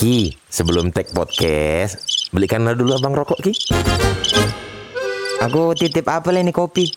[0.00, 2.00] Ki, sebelum take podcast,
[2.32, 3.52] belikanlah dulu abang rokok, Ki.
[5.44, 6.88] Aku titip apel ini kopi.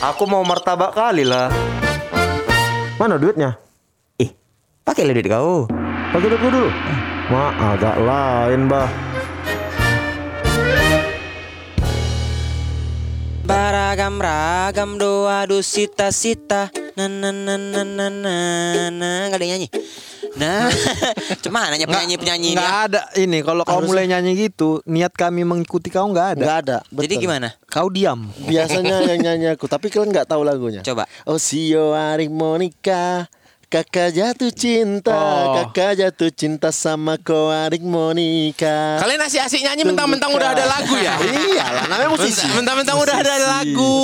[0.00, 1.52] Aku mau martabak kali lah.
[2.96, 3.52] Mana duitnya?
[4.16, 4.32] Eh,
[4.80, 5.68] pakai duit kau.
[6.16, 6.72] Pakai duit dulu.
[7.28, 8.88] Ma, agak lain, Bah.
[13.44, 18.08] Baragam ragam doa dusita sita na na na na na
[18.88, 19.10] na.
[19.28, 19.68] Gak ada nyanyi.
[20.38, 20.70] Nah,
[21.44, 25.90] cuma nanya penyanyi penyanyi Nggak ada ini kalau kau mulai nyanyi gitu niat kami mengikuti
[25.90, 26.44] kau nggak ada.
[26.44, 26.78] Nggak ada.
[26.86, 27.24] Jadi betul.
[27.26, 27.48] gimana?
[27.66, 28.30] Kau diam.
[28.46, 30.86] Biasanya yang nyanyi aku, tapi kalian nggak tahu lagunya.
[30.86, 31.10] Coba.
[31.26, 33.26] Oh Sio Arik Monica,
[33.70, 35.54] kakak jatuh cinta, Oh.
[35.62, 38.98] kakak jatuh cinta sama kau Arik Monica.
[38.98, 41.14] Kalian asik-asik nyanyi mentang-mentang udah ada lagu ya?
[41.54, 42.50] Iyalah, namanya musisi.
[42.50, 43.94] Mentang-mentang udah ada lagu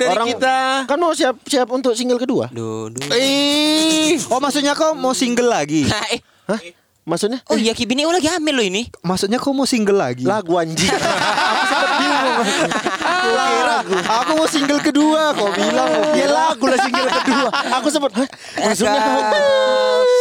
[0.00, 0.56] dari Orang kita.
[0.88, 2.48] kan mau siap siap untuk single kedua.
[2.48, 3.04] Duh, duh.
[4.32, 5.84] Oh maksudnya kau mau single lagi?
[6.48, 6.60] Hah?
[7.02, 7.42] Maksudnya?
[7.50, 8.88] oh iya Kibini oh lagi hamil loh ini.
[9.02, 10.24] Maksudnya kau mau single lagi?
[10.24, 10.88] Lagu anjing.
[12.42, 13.76] aku kira
[14.22, 15.34] Aku mau single kedua.
[15.34, 17.48] Kau bilang ya lagu lah single kedua.
[17.80, 18.10] Aku sempat.
[18.58, 19.00] Maksudnya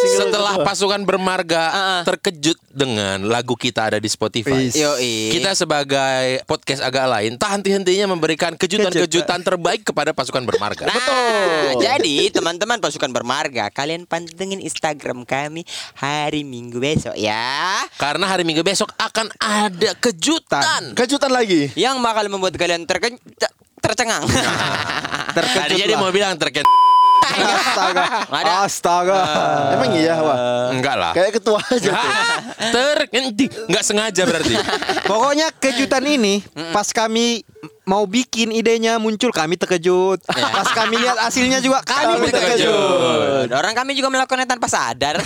[0.01, 0.65] setelah kedua.
[0.65, 1.63] pasukan bermarga
[2.07, 4.71] terkejut dengan lagu kita ada di Spotify.
[4.71, 5.29] Yoi.
[5.35, 10.87] Kita sebagai podcast agak lain tak henti-hentinya memberikan kejutan-kejutan terbaik kepada pasukan bermarga.
[10.87, 17.85] Nah, jadi teman-teman pasukan bermarga, kalian pantengin Instagram kami hari Minggu besok ya.
[17.99, 20.93] Karena hari Minggu besok akan ada kejutan.
[20.97, 21.69] kejutan lagi.
[21.77, 24.27] Yang bakal membuat kalian terken ter- tercengang.
[25.31, 26.67] Tadinya dia mau bilang terkait
[27.21, 28.03] Astaga.
[28.27, 28.51] Ada.
[28.65, 29.19] Astaga.
[29.77, 30.37] Emang iya, Wak?
[30.75, 31.11] enggak lah.
[31.13, 31.91] Kayak ketua aja.
[32.75, 34.55] Terhenti nggak sengaja berarti.
[35.09, 37.45] Pokoknya kejutan ini pas kami
[37.81, 40.23] mau bikin idenya muncul kami terkejut.
[40.55, 42.71] Pas kami lihat hasilnya juga kami, Kami terkejut.
[42.71, 43.47] terkejut.
[43.51, 45.19] Orang kami juga melakukannya tanpa sadar.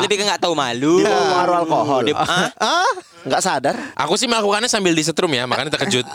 [0.00, 1.02] Lebih ke nggak tahu malu.
[1.02, 2.08] Dia mau alkohol.
[2.08, 2.16] Dia-?
[2.58, 2.88] Ah?
[3.26, 3.74] Nggak sadar.
[3.96, 6.06] Aku sih melakukannya sambil disetrum ya, makanya terkejut.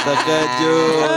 [0.00, 1.09] Terkejut.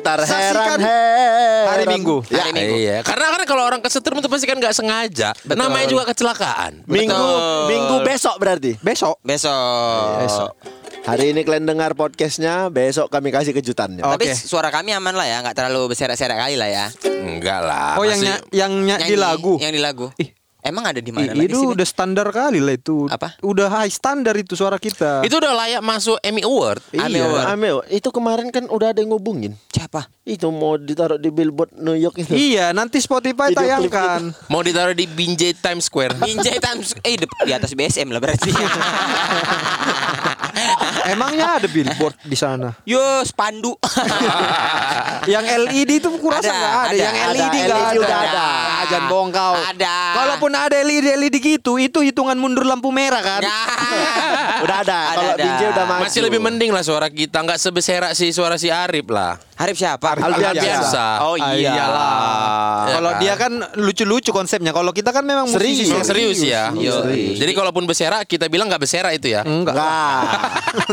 [0.00, 1.66] Saksikan heran.
[1.68, 2.16] hari Minggu.
[2.24, 2.76] Hari Minggu.
[2.78, 5.36] Iya, karena kan kalau orang kesetrum itu pasti kan nggak sengaja.
[5.44, 6.86] Namanya juga kecelakaan.
[6.86, 7.66] Minggu Betul.
[7.68, 8.72] minggu besok berarti.
[8.78, 9.20] Besok.
[9.20, 10.06] Besok.
[10.20, 10.50] Besok.
[11.02, 14.06] Hari ini kalian dengar podcastnya, besok kami kasih kejutannya.
[14.06, 14.14] Oh.
[14.14, 16.86] Tapi suara kami aman lah ya, nggak terlalu berserak-serak kali lah ya.
[17.02, 17.98] Enggak lah.
[17.98, 19.52] Oh yang ny- yang ny- di Nyanyi, lagu.
[19.58, 20.06] Yang di lagu.
[20.22, 20.30] Ih.
[20.62, 23.10] Emang ada di mana lagi itu udah standar kali lah itu.
[23.10, 23.34] Apa?
[23.42, 25.26] Udah high standar itu suara kita.
[25.26, 26.78] itu udah layak masuk Emmy Award.
[26.94, 27.46] Ame Iya, Award.
[27.50, 29.58] Ame, itu kemarin kan udah ada yang ngubungin.
[29.68, 30.06] Siapa?
[30.22, 32.30] Itu mau ditaruh di billboard New York itu.
[32.30, 34.30] Iya, nanti Spotify Video tayangkan.
[34.46, 36.14] Mau ditaruh di Binjai Times Square.
[36.22, 38.50] Binjai Times eh di, di atas BSM lah berarti.
[41.04, 42.70] Emangnya ada billboard di sana?
[42.82, 43.74] Yo, spandu.
[45.24, 46.82] Yang LED itu kurasa Ada, nggak ada.
[46.84, 47.26] ada, Yang ada.
[47.28, 47.98] LED nggak LED ada.
[47.98, 48.46] udah ada.
[48.46, 49.54] Ah, Jangan bohong kau.
[49.54, 49.96] Ada.
[50.12, 53.40] Kalaupun ada LED LED gitu, itu hitungan mundur lampu merah kan?
[53.40, 53.66] Nah.
[54.64, 54.98] Udah ada.
[55.02, 55.42] Ada, Kalau ada.
[55.42, 56.02] Binjai udah maju.
[56.06, 59.34] Masih lebih mending lah suara kita nggak sebeserak si suara si Arif lah.
[59.58, 60.14] Harif siapa?
[60.14, 60.62] Alfiansyah.
[60.62, 61.04] Biasa.
[61.22, 61.74] Oh iya.
[61.74, 62.14] iyalah.
[62.82, 63.18] Ya Kalau kan?
[63.18, 64.70] dia kan lucu-lucu konsepnya.
[64.70, 65.90] Kalau kita kan memang Serius.
[65.90, 66.70] Emang serius ya.
[66.74, 66.94] Yo.
[67.10, 69.42] Jadi kalaupun beserak kita bilang nggak beserak itu ya.
[69.42, 69.74] Enggak.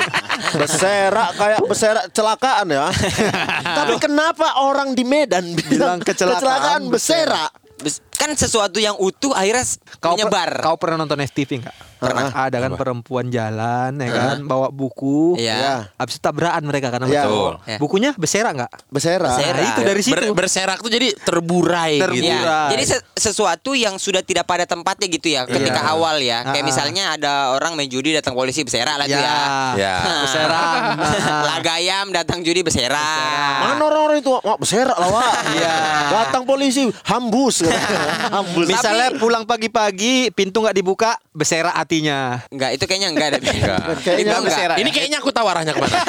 [0.56, 2.88] Beserak kayak beserak celakaan ya.
[3.80, 7.52] Tapi kenapa orang di Medan bilang, Bilang kecelakaan beserak?
[7.78, 9.64] Bes- Kan sesuatu yang utuh akhirnya
[9.98, 10.52] Kau per- menyebar.
[10.60, 11.76] kau pernah nonton FTV enggak?
[12.00, 12.32] Pernah.
[12.32, 15.36] Ada kan perempuan jalan ya kan bawa buku.
[15.36, 15.92] Iya.
[15.94, 17.24] Habis itu tabrakan mereka kan sama Iya.
[17.24, 17.54] cowok.
[17.66, 17.78] Iya.
[17.78, 18.72] Bukunya beserak enggak?
[18.88, 19.30] Beserak.
[19.30, 19.54] Beserak.
[19.54, 20.16] Nah, itu dari situ.
[20.16, 22.18] Ber- berserak tuh jadi terburai, Terburai.
[22.18, 22.32] gitu.
[22.40, 25.92] Ya, jadi se- sesuatu yang sudah tidak pada tempatnya gitu ya ketika Iya.
[25.92, 26.40] awal ya.
[26.42, 26.66] Kayak Ah, ah.
[26.66, 29.36] misalnya ada orang main judi datang polisi beserak lah tuh ya.
[29.76, 29.96] Ya.
[30.24, 30.80] Beserak.
[30.96, 31.44] Nah.
[31.50, 33.58] Lagayam datang judi beserak.
[33.62, 34.32] Mana orang-orang itu?
[34.32, 35.34] Wah, beserak lah, Wak.
[35.52, 35.76] Iya.
[36.10, 37.68] Datang polisi, hambus.
[38.36, 38.66] hambus.
[38.66, 42.46] Misalnya pulang pagi-pagi pintu nggak dibuka, beserak hatinya.
[42.54, 43.38] Enggak, itu kayaknya enggak ada.
[43.42, 43.82] Enggak.
[44.06, 44.46] Kayaknya Itu enggak.
[44.46, 44.78] beserak.
[44.78, 45.98] Ini kayaknya aku tahu arahnya ke mana.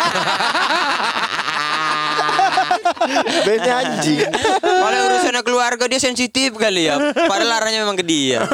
[3.48, 4.20] Bandnya anjing.
[4.60, 7.00] Kalau urusannya keluarga dia sensitif kali ya.
[7.16, 8.44] Padahal arahnya memang ke dia.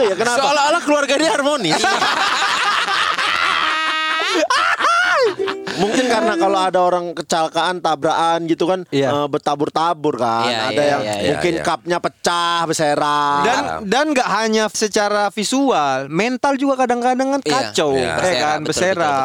[0.00, 0.40] Iya, kenapa?
[0.40, 1.76] Seolah-olah keluarga dia harmonis.
[5.76, 9.10] Mungkin karena kalau ada orang kecelakaan, tabrakan gitu kan Iya.
[9.10, 10.46] eh, bertabur-tabur kan.
[10.46, 11.62] Iya, ada iya, yang iya, iya, mungkin iya.
[11.62, 13.42] cupnya pecah, beserak.
[13.42, 17.52] Dan dan nggak hanya secara visual, mental juga kadang-kadang kan Iya.
[17.52, 18.04] kacau, Iya.
[18.04, 18.58] ya Beserak, kan.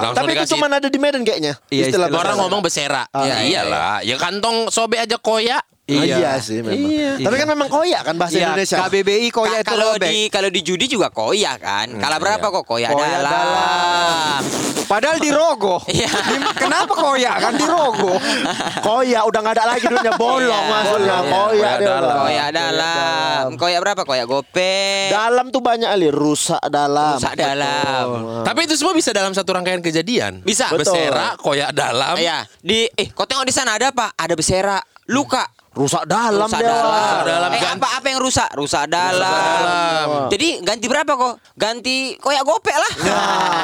[0.02, 1.54] Langsung Tapi itu cuma ada di Medan kayaknya.
[1.70, 2.38] Iya, istilah Orang beserak.
[2.40, 3.08] ngomong beserak.
[3.10, 3.98] Ah, ya iya, iyalah.
[4.02, 5.64] Ya kantong sobek aja koyak.
[5.90, 6.16] Iya.
[6.16, 6.86] Iya sih memang.
[6.86, 7.12] Iya.
[7.20, 8.78] Tapi kan memang koyak kan bahasa Iya, Indonesia.
[8.80, 11.88] KBBI Ka- koyak itu kalau di kalau di judi juga koyak kan.
[11.92, 13.32] Kalah berapa kok koyak, Koyak dalam.
[13.32, 14.42] dalam.
[14.86, 15.78] Padahal di rogo.
[15.88, 16.10] Iya.
[16.56, 18.14] Kenapa koyak kan di rogo?
[18.90, 20.72] Koyak udah nggak ada lagi duitnya bolong Iya.
[20.72, 21.14] maksudnya.
[21.14, 21.20] Iya.
[21.22, 22.18] Koyak Koyak dia dalam.
[22.20, 23.44] Koyak dalam.
[23.56, 24.02] Koyak berapa?
[24.04, 24.74] Koyak gope.
[25.10, 27.16] Dalam tuh banyak ali rusak dalam.
[27.16, 28.06] Rusak dalam.
[28.42, 30.42] Tapi itu semua bisa dalam satu rangkaian kejadian.
[30.42, 30.70] Bisa.
[30.70, 30.98] Betul.
[30.98, 32.16] Beserak, koyak dalam.
[32.16, 32.50] Iya.
[32.60, 34.10] Di eh kau tengok di sana ada apa?
[34.16, 35.44] Ada beserak, luka.
[35.70, 36.68] Rusak dalam rusak dia.
[36.68, 36.92] dalam.
[36.92, 38.50] Rusak dalam, Eh, ganti- apa apa yang rusak?
[38.52, 39.22] Rusak dalam.
[39.22, 40.08] dalam.
[40.28, 41.34] Jadi ganti berapa kok?
[41.54, 42.92] Ganti koyak gopek lah.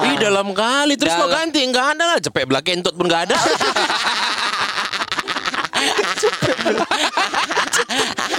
[0.05, 1.49] Ih dalam kali Terus mau Dalam.
[1.49, 3.35] ganti Enggak ada lah Cepet belakang kentut pun enggak ada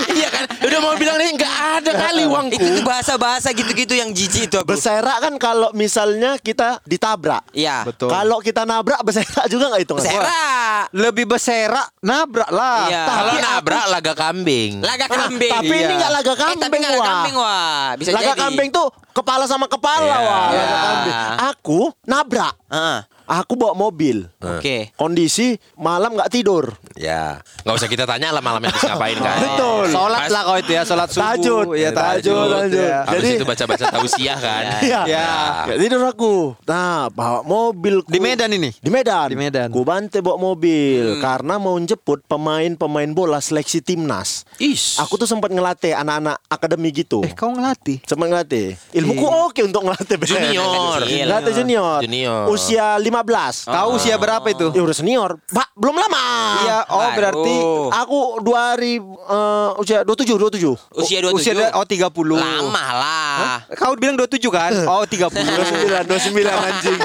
[0.09, 4.49] Iya kan Udah mau bilang nih Enggak ada kali uangku Itu bahasa-bahasa gitu-gitu yang jijik
[4.49, 4.67] itu aku.
[4.69, 7.45] Beserak kan kalau misalnya kita ditabrak.
[7.53, 7.85] Iya.
[7.85, 8.09] Betul.
[8.09, 10.03] Kalau kita nabrak beserak juga nggak hitungan?
[10.03, 10.85] Beserak.
[10.91, 12.81] Lebih beserak nabrak lah.
[12.87, 13.03] Iya.
[13.05, 15.53] Kalau Tapi nabrak laga kambing Laga kambing.
[15.53, 15.97] Tapi ini Iya.
[15.97, 17.11] nggak laga Eh, kambing, tapi nggak laga wah.
[17.13, 17.87] kambing wah.
[17.97, 18.41] Bisa laga jadi.
[18.41, 20.19] kambing tuh kepala sama kepala Iya.
[20.19, 20.47] wah.
[20.47, 20.79] Laga Iya.
[20.81, 21.15] kambing.
[21.53, 22.55] Aku nabrak.
[22.69, 24.31] Ah, Aku bawa mobil.
[24.39, 24.95] Oke.
[24.95, 26.79] Kondisi malam nggak tidur.
[26.95, 29.85] Ya Nggak usah kita tanya lah malam itu ngapain kan Betul.
[29.91, 31.23] Sholat Pas- lah kau itu ya, sholat subuh.
[31.27, 31.67] Tahajud.
[31.75, 32.79] Iya, Tahajud, tahajud.
[32.81, 32.99] ya.
[33.05, 35.01] Habis Jadi- itu baca-baca tausiah kan Iya.
[35.05, 35.29] Ya.
[35.67, 36.35] Nggak tidur aku.
[36.65, 38.01] Nah, bawa mobil.
[38.03, 38.71] Di Medan ini?
[38.73, 39.29] Di Medan.
[39.29, 39.69] Di Medan.
[39.69, 44.47] Ku bantai bawa mobil karena mau jemput pemain-pemain bola seleksi timnas.
[44.57, 47.21] Is Aku tuh sempat ngelatih anak-anak akademi gitu.
[47.21, 47.99] Eh, kau ngelatih?
[48.03, 48.79] Sempat ngelatih.
[48.93, 50.17] Ilmuku oke untuk ngelatih.
[50.31, 51.03] Junior.
[51.03, 51.99] Ngelatih junior.
[52.01, 52.47] Junior.
[52.49, 53.73] Usia 15.
[53.73, 54.67] Kau usia berapa itu?
[54.77, 55.31] Ya udah senior.
[55.49, 56.25] Pak, belum lama.
[56.61, 57.17] Iya, oh Baru.
[57.17, 57.57] berarti
[57.97, 61.01] Aku dua hari eh, usia 27, 27.
[61.01, 61.33] Usia 27.
[61.33, 62.13] usia oh 30.
[62.37, 63.65] Lama lah.
[63.73, 64.73] Kau bilang 27 kan?
[64.85, 65.33] Oh 30.
[65.33, 67.01] 29, 29 anjing.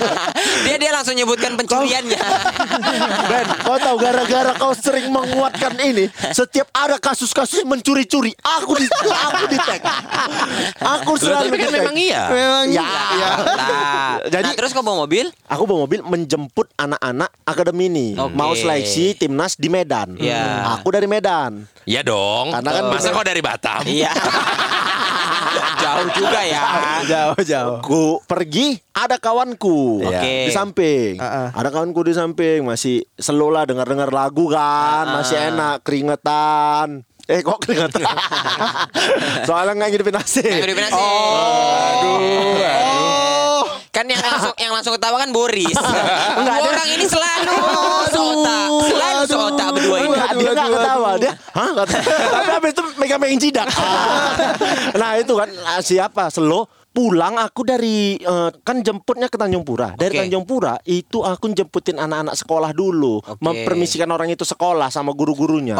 [0.66, 2.20] dia dia langsung nyebutkan pencuriannya.
[3.32, 9.44] Ben, kau tahu gara-gara kau sering menguatkan ini, setiap ada kasus-kasus mencuri-curi, aku di aku
[9.48, 9.80] di tag.
[10.80, 12.82] Aku Loh, selalu Tapi kan memang iya Memang Ya.
[13.42, 15.28] Nah, Jadi- nah, terus kau bawa mobil?
[15.44, 18.08] Aku bawa mobil menjemput anak-anak akademi ini.
[18.14, 18.32] Oke.
[18.32, 20.16] Mau seleksi timnas di Medan.
[20.16, 20.74] Iya.
[20.74, 21.66] Aku dari Medan.
[21.82, 24.12] Ya dong Karena kan Masa bener- kau dari Batam Iya.
[25.82, 26.64] Jauh juga ya.
[27.04, 27.76] jauh jauh.
[27.82, 30.46] Ku pergi, ada kawanku Oke.
[30.46, 31.18] di samping.
[31.18, 31.48] Ah, ah.
[31.52, 37.02] Ada kawanku di samping, masih slow lah dengar-dengar lagu kan, masih enak keringetan.
[37.26, 38.06] Eh kok keringetan?
[39.48, 40.34] Soalnya nggak ngidupin AC.
[40.40, 40.94] Nggak ngidupin AC.
[40.94, 42.18] aduh,
[42.56, 43.51] aduh.
[43.92, 45.76] Kan yang langsung yang langsung ketawa kan Boris.
[46.40, 47.56] Enggak, Orang ini selalu
[48.08, 50.08] seotak, selalu seotak berdua ini.
[50.16, 51.32] Enggak, dia nggak ketawa dia.
[51.52, 51.68] hah?
[51.76, 51.96] Kata
[52.32, 53.68] tapi habis itu megang-megang jidak
[54.96, 56.32] nah itu kan ah, siapa?
[56.32, 60.18] Selo pulang aku dari eh, kan jemputnya ke Tanjung Pura dari Oke.
[60.22, 63.40] Tanjung Pura itu aku jemputin anak-anak sekolah dulu Oke.
[63.40, 65.72] mempermisikan orang itu sekolah sama guru-gurunya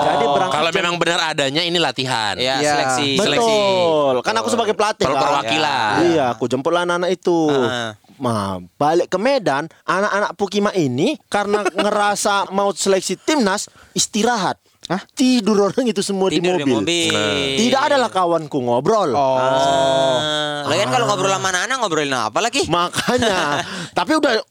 [0.00, 2.72] jadi berangkat Kalau memang benar adanya ini latihan Ya, Iya.
[2.76, 3.08] seleksi.
[3.16, 5.16] betul kan aku sebagai pelatih kan.
[5.16, 5.92] perwakilan.
[6.06, 7.96] iya aku jemputlah anak-anak itu Ah.
[8.20, 13.64] Nah, balik ke Medan, anak-anak Pukima ini karena ngerasa mau seleksi timnas
[13.94, 14.60] istirahat.
[14.90, 15.06] Hah?
[15.14, 16.82] Tidur orang itu semua Tidur di di mobil.
[16.82, 17.14] mobil.
[17.62, 19.14] Tidak adalah kawanku ngobrol.
[19.14, 19.38] Oh.
[19.38, 22.66] Ah, Lagian kalau ngobrol sama anak-anak ngobrolin apa lagi?
[22.66, 23.62] Makanya,
[23.98, 24.42] tapi udah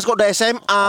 [0.00, 0.86] kok udah SMA,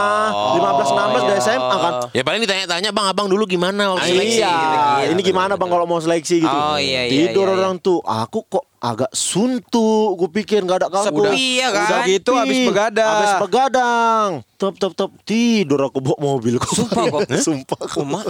[0.56, 1.92] 15 16 udah SMA kan.
[2.10, 5.12] Ya paling ditanya-tanya Bang abang dulu gimana waktu seleksi Iya, gitu-gitu.
[5.12, 6.48] ini gimana bang kalau mau seleksi gitu?
[6.48, 7.60] Oh, iya, iya, Tidur iya, iya.
[7.60, 11.04] orang tuh, aku kok agak suntuk, gue pikir nggak ada kawan.
[11.04, 11.84] Sepi ya kan?
[11.84, 13.12] Udah gitu habis begadang.
[13.12, 16.72] Habis begadang, top top top tidur aku bawa mobil kok.
[16.72, 17.20] Sumpah kok.
[17.46, 18.00] Sumpah kok.
[18.00, 18.20] Uma.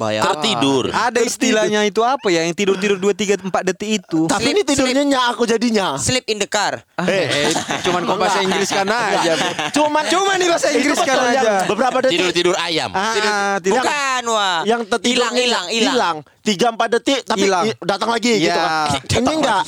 [0.00, 0.24] Bayar.
[0.32, 2.40] Tertidur Ada istilahnya itu apa ya?
[2.48, 4.24] Yang tidur tidur 2 3 4 detik itu.
[4.24, 5.86] Tapi Slip, ini tidurnya nyak aku jadinya.
[6.00, 6.80] Sleep in the car.
[7.04, 7.52] Eh,
[7.84, 9.36] cuman kau bahasa Inggris kan aja.
[9.70, 11.68] Cuman Cuman nih bahasa Inggris kan aja.
[11.68, 13.84] Beberapa detik Tidur-tidur ayam Ah, tidak.
[13.84, 14.60] Bukan, wah.
[14.64, 16.16] yang tertidur hilang, hilang, hilang.
[16.40, 17.68] Tiga empat detik tapi Hilang.
[17.78, 18.96] datang lagi gitu Iya.
[18.96, 19.62] kan ini enggak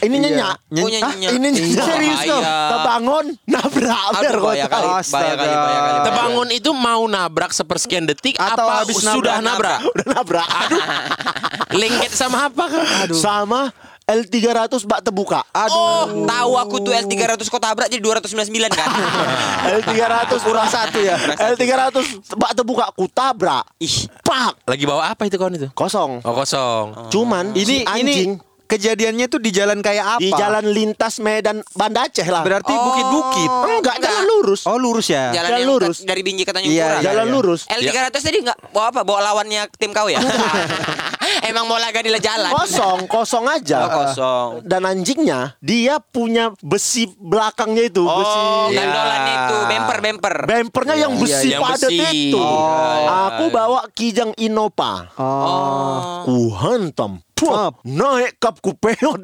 [0.00, 0.22] ini Iya.
[0.22, 1.12] nyenyak Oh, Hah?
[1.12, 1.30] nyenyak.
[1.32, 2.40] ini nyenyak Serius kau?
[2.42, 4.22] terbangun nabrak Aduh, tahu.
[4.22, 5.98] kali, bahaya kali, bahaya kali.
[6.04, 9.92] Terbangun itu mau nabrak sepersekian detik Atau apa habis sudah nabrak, nabrak?
[9.92, 10.84] udah nabrak aduh
[11.72, 12.84] Lengket sama apa kan?
[13.12, 13.60] sama
[14.12, 15.40] L300 bak terbuka.
[15.72, 18.88] Oh, tahu aku tuh L300 kau tabrak jadi 299 kan?
[19.80, 21.16] L300 kurang satu ya.
[21.56, 22.92] L300 bak terbuka.
[22.92, 23.64] Ku tabrak.
[23.80, 24.68] Ih, pak.
[24.68, 25.68] Lagi bawa apa itu kawan itu?
[25.72, 26.20] kosong.
[26.22, 27.10] Oh kosong.
[27.10, 30.20] cuman Ini si anjing ini kejadiannya tuh di jalan kayak apa?
[30.20, 33.50] di jalan lintas Medan Banda Aceh lah Berarti bukit-bukit.
[33.78, 35.28] enggak jalan lurus Oh lurus ya.
[35.30, 35.96] jalan Jalan yang lurus.
[35.98, 36.94] ke- dari Binjai ke Tanjung Iya, Pura.
[36.94, 37.32] iya, jalan iya.
[37.32, 39.00] lurus L300 tadi enggak bawa apa?
[39.02, 40.18] Bawa lawannya tim kau ya?
[41.42, 42.50] memang mau laga di jalan.
[42.50, 43.78] Kosong, kosong aja.
[43.82, 44.48] Oh, kosong.
[44.62, 48.78] Dan anjingnya dia punya besi belakangnya itu, besi Oh, Iya.
[48.80, 50.34] gandolannya itu bemper bemper.
[50.44, 52.30] bempernya yang besi yang padat besi.
[52.30, 52.38] itu.
[52.38, 53.28] Oh.
[53.28, 55.10] Aku bawa Kijang Innova.
[55.16, 56.24] Oh.
[56.24, 57.20] Ku hantam.
[57.42, 59.18] Puh, naik kap ku peot.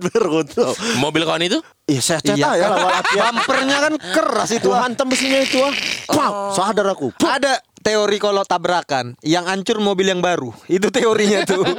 [1.03, 1.63] Mobil kawan itu?
[1.87, 2.51] Iya saya cetak Iya.
[2.59, 3.33] ya lawan latihan.
[3.33, 4.69] Bumpernya kan keras itu.
[4.69, 5.73] Ku hantam besinya itu ah.
[6.11, 7.15] Pah, sadar aku.
[7.17, 10.51] Ada teori kalau tabrakan yang hancur mobil yang baru.
[10.69, 11.63] Itu teorinya tuh.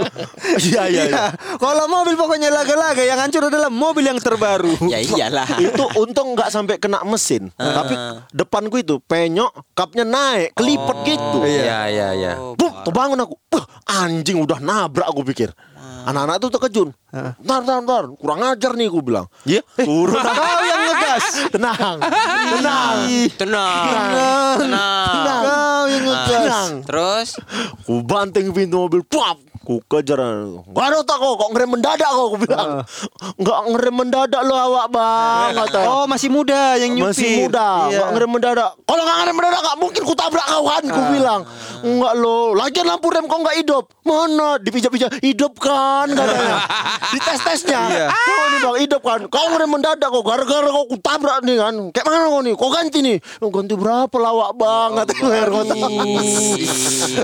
[0.60, 1.26] Iya, iya, iya.
[1.64, 4.74] Kalau mobil pokoknya laga-laga yang hancur adalah mobil yang terbaru.
[4.90, 5.46] Ya iyalah.
[5.62, 7.54] itu untung nggak sampai kena mesin.
[7.54, 7.94] Tapi
[8.34, 11.46] depanku itu penyok, kapnya naik, kelipet gitu.
[11.46, 12.34] Iya, iya, iya.
[12.58, 13.38] Buh, terbangun aku.
[13.86, 15.54] Anjing udah nabrak aku pikir.
[16.10, 16.90] Anak-anak tuh terkejut.
[17.46, 18.04] Ntar, ntar, ntar.
[18.18, 19.30] Kurang ajar nih aku bilang.
[19.46, 19.62] Iya.
[19.78, 21.26] Turun Kau yang ngegas.
[21.54, 21.98] Tenang.
[22.02, 22.98] Tenang.
[23.38, 23.86] Tenang.
[24.58, 25.44] Tenang.
[25.46, 26.30] Kau yang ngegas.
[26.34, 26.72] Tenang.
[26.90, 27.30] Terus
[27.86, 29.06] Ku banting pintu mobil.
[29.06, 29.38] Puap.
[29.60, 30.18] Ku kejar.
[30.66, 31.34] Gak ada tak kok.
[31.36, 32.26] Kok ngerem mendadak kok.
[32.26, 32.70] Aku bilang.
[33.36, 35.50] Nggak ngerem mendadak lo awak bang.
[35.54, 35.80] Kata.
[35.86, 37.12] Oh masih muda yang nyupir.
[37.12, 37.98] Masih muda, Iya.
[38.00, 38.70] nggak ngerem mendadak.
[38.84, 41.42] Kalau nggak ngerem mendadak nggak mungkin ku tabrak kawan, ku bilang.
[41.80, 43.84] Enggak lo, lagian lampu rem kok nggak hidup?
[44.04, 44.48] Mana?
[44.60, 46.56] Dipijak-pijak, hidup kan katanya.
[47.14, 47.82] Di tes tesnya.
[47.88, 48.06] Iya.
[48.10, 49.20] Oh ini bang, hidup kan.
[49.28, 51.74] Kau ngerem mendadak kok, gara-gara kau ku tabrak nih kan.
[51.92, 52.54] Kayak mana kau nih?
[52.56, 53.18] Kau ganti nih.
[53.40, 55.08] Ganti berapa lawak banget.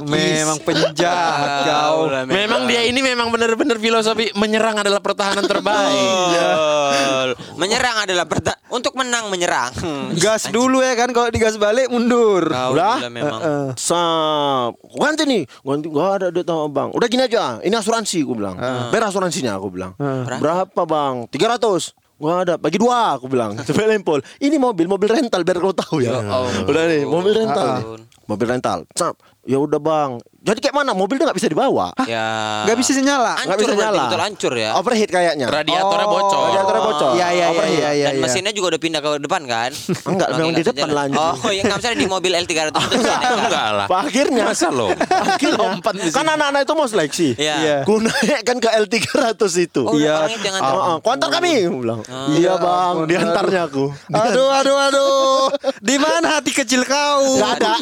[0.06, 2.06] Memang penjahat kau.
[2.36, 6.36] Memang dia ini memang benar-benar filosofi menyerang adalah pertahanan terbaik.
[6.36, 7.30] Betul.
[7.56, 9.72] Menyerang adalah perta- untuk menang menyerang.
[10.24, 12.51] Gas dulu ya kan kalau digas balik mundur.
[12.51, 13.00] Kau Udah?
[13.00, 13.39] gila memang.
[13.80, 16.89] Sap, ganti nih, ganti gak ada duit sama bang.
[16.92, 18.60] Udah gini aja, ini asuransi, gue bilang.
[18.92, 19.96] Bayar asuransinya, aku bilang.
[20.38, 21.15] Berapa bang?
[21.32, 23.60] 300 Gak ada, bagi dua aku bilang.
[23.68, 24.24] Coba lempol.
[24.39, 26.15] Ini mobil, mobil rental biar kau tahu ya.
[26.63, 27.68] Udah nih, mobil rental.
[27.75, 27.84] nih.
[28.25, 28.89] Mobil rental.
[28.91, 29.15] Cap.
[29.46, 30.17] Ya udah bang.
[30.41, 30.91] Jadi kayak mana?
[30.91, 31.94] Mobilnya nggak bisa dibawa.
[32.05, 32.65] Ya.
[32.65, 33.34] Gak bisa nyala.
[33.36, 34.03] Nggak Hancur bisa nyala.
[34.03, 34.70] betul hancur ya.
[34.74, 35.46] Overheat kayaknya.
[35.48, 36.41] Radiatornya bocor.
[36.50, 37.10] Radiatornya bocor.
[37.13, 38.05] Iya iya iya iya iya.
[38.08, 39.70] Dan mesinnya juga udah pindah ke depan kan?
[40.10, 41.22] Enggak, memang di nggak depan lanjut.
[41.39, 43.29] Oh, ya nggak bisa di mobil L300 itu mesinnya.
[43.38, 43.86] Enggak lah.
[43.86, 44.88] Pak, akhirnya Masa lo?
[45.34, 45.70] akhirnya
[46.10, 47.27] kan anak-anak itu mau seleksi.
[47.38, 47.55] Iya.
[47.55, 47.77] Iya.
[47.86, 49.82] Gue naikkan ke L300 itu.
[49.84, 50.13] Oh, Iya.
[50.20, 50.74] orang itu yang Oh, antar.
[50.75, 52.01] oh, kau antar kami, Gua bilang.
[52.32, 53.86] Iya bang, diantarnya aku.
[54.10, 55.46] Aduh aduh aduh.
[55.79, 57.38] Di mana hati kecil kau?
[57.38, 57.74] Gak ada.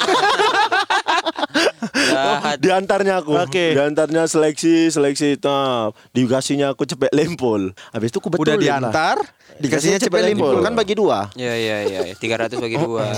[1.94, 2.58] Jahat.
[2.62, 3.34] diantarnya aku.
[3.38, 3.74] Oke.
[3.74, 5.94] Diantarnya seleksi, seleksi tap.
[6.14, 7.74] Dikasihnya aku cepet lempol.
[7.94, 8.62] Habis itu aku Udah betulin lah.
[8.62, 9.18] diantar,
[9.62, 10.62] dikasihnya cepet lempol.
[10.62, 11.30] Kan bagi dua.
[11.38, 13.14] Ya ya ya, 300 bagi dua.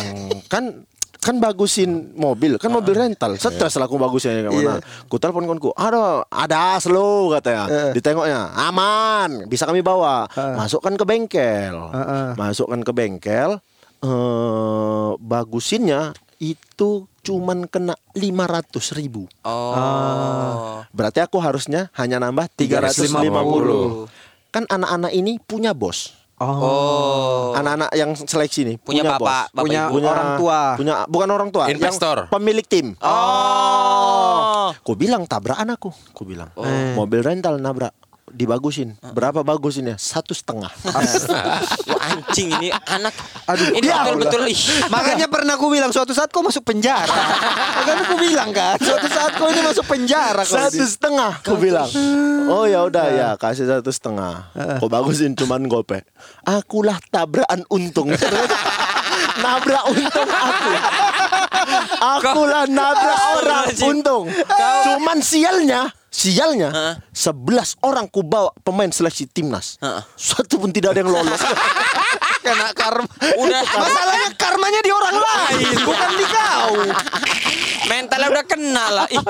[0.51, 0.85] kan
[1.25, 4.77] kan bagusin mobil kan mobil rental stres lah aku bagusin kayak mana
[5.09, 7.65] ku telepon konku aduh ada slow katanya
[7.97, 11.73] ditengoknya aman bisa kami bawa masukkan ke bengkel
[12.37, 13.57] masukkan ke bengkel
[14.05, 16.89] eh bagusinnya itu
[17.19, 20.83] cuman kena 500 ribu Oh.
[20.91, 24.07] berarti aku harusnya hanya nambah 350
[24.49, 27.55] kan anak-anak ini punya bos Oh.
[27.55, 29.31] anak-anak yang seleksi nih Punya punya, bapak, bos.
[29.49, 29.97] bapak Punya ibu.
[30.03, 30.59] orang tua.
[30.75, 32.17] punya bukan orang tua Investor.
[32.21, 34.75] yang pemilik tim Oh.
[34.77, 36.51] ku bilang tabrakan aku ku bilang
[36.93, 37.95] mobil rental nabrak
[38.35, 38.99] dibagusin.
[39.15, 39.95] Berapa bagusinnya?
[39.95, 40.69] Satu setengah.
[41.89, 43.15] Wah, anjing ini anak.
[43.47, 44.43] Aduh, ini ya betul-betul.
[44.91, 47.07] Makanya pernah aku bilang suatu saat kau masuk penjara.
[47.79, 51.89] Makanya aku bilang kan, suatu saat kau ini masuk penjara satu setengah ku bilang.
[52.51, 53.29] oh ya udah ya.
[53.39, 54.51] kasih satu setengah.
[54.83, 56.03] Kau bagusin cuman gope
[56.45, 58.13] akulah tabrakan untung.
[59.43, 60.71] Nabrak untung aku
[61.99, 64.25] akulah nabrak orang untung.
[64.85, 69.77] Cuman sialnya sialnya sebelas orang ku bawa pemain seleksi timnas.
[70.15, 71.41] Satu pun tidak ada yang lolos
[72.45, 73.09] kena karma.
[73.41, 76.73] Udah Masalahnya karmanya di orang lain, bukan di kau.
[77.85, 79.05] mentalnya udah kena lah.
[79.13, 79.21] Ih,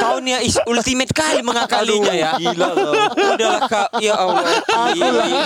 [0.00, 2.30] kau nih ya, ih, ultimate kali mengakalinya ya.
[2.36, 2.92] Gila kau.
[3.32, 3.88] Udahlah kau.
[4.00, 4.44] Ya Allah.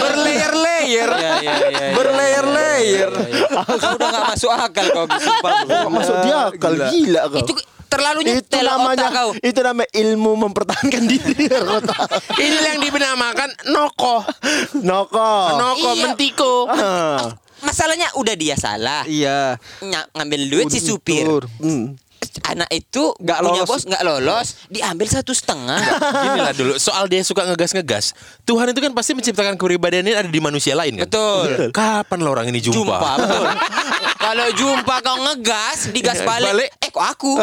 [0.03, 1.11] Berlayer-layer.
[1.11, 1.95] Ya, ya, ya, ya.
[1.95, 3.11] Berlayer-layer.
[3.47, 5.51] Kau udah gak masuk akal kau sumpah.
[5.67, 7.53] Nggak masuk dia akal gila kau Itu
[7.89, 9.31] terlalu itu nyetel namanya otak kau.
[9.35, 11.45] itu namanya ilmu mempertahankan diri
[12.37, 14.23] Ini yang dinamakan noko.
[14.79, 16.03] noko Noko Iya.
[16.05, 16.53] mentiko.
[16.69, 17.33] Ah.
[17.59, 19.03] Masalahnya udah dia salah.
[19.03, 19.59] Iya.
[19.83, 21.27] Ny- ngambil duit si supir.
[21.59, 21.99] Hmm.
[22.45, 23.69] Anak itu Nggak punya lolos.
[23.69, 25.81] bos nggak lolos, diambil satu setengah.
[26.19, 28.13] Gini lah dulu, soal dia suka ngegas-ngegas.
[28.43, 31.05] Tuhan itu kan pasti menciptakan kepribadian ini ada di manusia lain kan?
[31.05, 31.71] Betul.
[31.71, 32.77] Kapan lo orang ini jumpa?
[32.79, 33.45] Jumpa, betul.
[34.29, 36.53] Kalau jumpa kau ngegas, digas balik.
[36.53, 36.71] Balik.
[36.79, 37.33] Eh kok aku?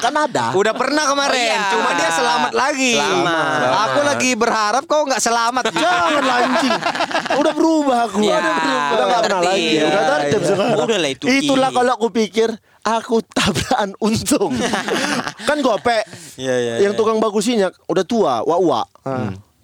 [0.00, 1.68] kan ada Udah pernah kemarin, Oh, iya.
[1.68, 2.96] cuma dia selamat lagi.
[2.96, 3.58] Selamat.
[3.84, 5.64] Aku lagi berharap kau nggak selamat.
[5.70, 6.72] jangan anjing
[7.30, 10.98] udah berubah aku Ya, udah berubah udah nggak pernah lagi udah tertib Ya, sekarang Udah
[10.98, 12.48] lah itu, itulah kalau aku pikir
[12.80, 14.56] Aku tabrakan untung.
[15.48, 16.00] kan gope.
[16.40, 18.82] Iya, iya, Yang tukang bagusinya udah tua, wa wa.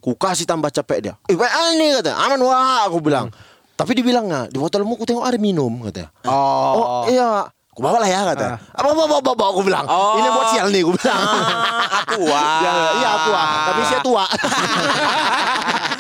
[0.05, 1.15] Ku kasih tambah capek dia.
[1.27, 2.13] Eh, wa ini kata.
[2.15, 3.33] Aman wah aku bilang.
[3.77, 6.09] Tapi dibilangnya di botolmu ku tengok ada minum katanya.
[6.25, 7.05] Oh.
[7.05, 7.49] Oh, iya.
[7.76, 8.56] Aku bawa lah ya kata.
[8.73, 9.85] Apa apa apa apa aku bilang.
[9.85, 11.21] Ini buat sial nih aku bilang.
[12.09, 12.56] aku wah.
[12.64, 13.49] Ya, iya aku ah.
[13.68, 14.25] Tapi saya tua.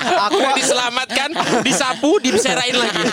[0.06, 1.34] Aku diselamatkan,
[1.66, 3.04] disapu, diserain lagi.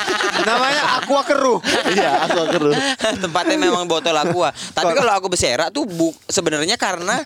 [0.46, 1.58] Namanya aqua keruh.
[1.90, 2.72] Iya, aku keru.
[3.18, 4.54] Tempatnya memang botol aqua.
[4.54, 7.26] Tapi kalau aku berserak tuh bu sebenarnya karena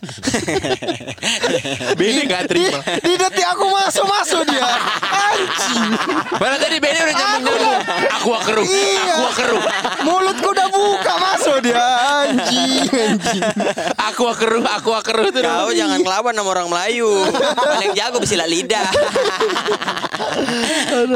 [2.00, 2.80] Beni nggak terima.
[2.80, 4.66] Di detik aku masuk-masuk dia.
[5.04, 5.90] Anjing.
[6.40, 7.80] Padahal tadi Beni udah nyambung nyambung.
[8.18, 9.14] Aku keruh, Iya.
[9.20, 9.62] aku keruh,
[10.04, 11.76] Mulutku udah buka masuk dia.
[12.24, 13.42] Anjing, anjing.
[13.96, 15.44] aku keruh, aku keruh terus.
[15.44, 17.10] kau jangan ngelawan sama orang Melayu.
[17.56, 18.88] Paling jago bersilat lidah.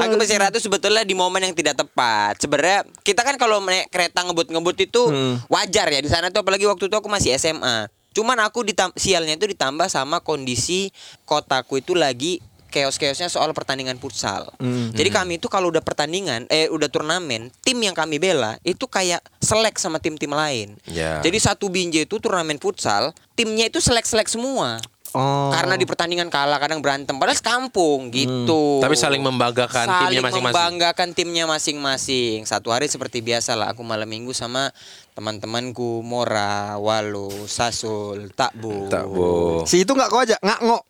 [0.02, 2.38] aku berserak tuh sebetulnya di momen yang tidak tepat.
[2.38, 5.02] Sebenarnya kita kan kalau naik kereta ngebut-ngebut itu
[5.48, 7.88] wajar ya di sana tuh apalagi waktu itu aku masih SMA.
[8.12, 10.92] Cuman aku ditam- sialnya itu ditambah sama kondisi
[11.24, 14.48] kotaku itu lagi chaos-chaosnya soal pertandingan futsal.
[14.96, 19.20] Jadi kami itu kalau udah pertandingan, eh udah turnamen, tim yang kami bela itu kayak
[19.44, 20.80] selek sama tim-tim lain.
[20.88, 21.20] Ya.
[21.20, 24.80] Jadi satu binje itu turnamen futsal, timnya itu selek-selek semua.
[25.12, 25.52] Oh.
[25.52, 28.80] Karena di pertandingan kalah kadang berantem padahal sekampung gitu.
[28.80, 30.56] Tapi saling membanggakan timnya Saling masing-masing.
[30.56, 32.36] membanggakan timnya masing-masing.
[32.48, 34.72] Satu hari seperti biasa lah aku malam minggu sama
[35.12, 38.88] teman-temanku Mora, Walu, Sasul, Takbu.
[38.88, 39.30] Takbu.
[39.68, 40.82] Si itu nggak kau aja, nggak ngok.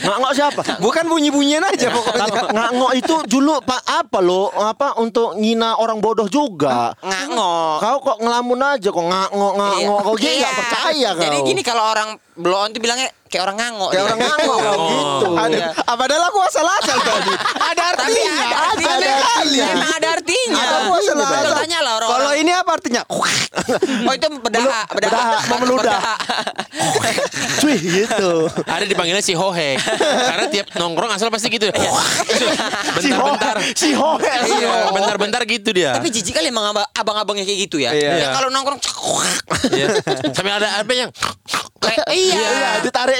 [0.00, 0.62] Nggak ngok siapa?
[0.80, 2.24] Bukan bunyi-bunyian aja pokoknya.
[2.50, 6.96] Nggak ngok itu dulu pak apa lo apa untuk ngina orang bodoh juga.
[7.04, 7.76] Ngangok.
[7.84, 10.40] Kau kok ngelamun aja kok ngangok ngangok kau gini Iya.
[10.40, 11.22] nggak percaya kau.
[11.28, 13.90] Jadi gini kalau orang blow on tuh bilangnya kayak orang ngangok.
[13.90, 14.26] Kayak orang Gitu.
[14.26, 15.26] ngangok kau gitu.
[15.32, 15.68] Ada, Iya.
[15.80, 17.32] ah, padahal aku asal-asal tadi.
[17.54, 18.34] Ada Tapi artinya.
[18.36, 18.90] ada artinya.
[18.90, 19.66] ada artinya.
[19.70, 20.58] Memang ada artinya.
[20.58, 21.42] Ada aku asal-asal.
[21.56, 22.08] Tanya lah orang.
[22.10, 23.02] Kalau ini apa artinya?
[24.00, 25.10] Oh itu bedah, bedah,
[25.46, 26.00] mau meludah.
[27.60, 28.32] Cuy gitu.
[28.64, 29.78] Ada dipanggilnya si Hohe.
[29.78, 31.70] Karena tiap nongkrong asal pasti gitu.
[32.96, 33.56] Bentar-bentar.
[33.72, 34.34] si Hohe.
[34.50, 35.92] Iya, bentar-bentar gitu dia.
[35.92, 37.90] Tapi jijik kali emang abang- abang-abangnya kayak gitu ya.
[37.92, 38.10] Iya.
[38.16, 38.80] Ya kalau nongkrong
[39.78, 39.86] Iya.
[40.32, 41.10] Sampai ada apa yang
[41.78, 42.34] kayak iya.
[42.36, 42.70] Iya,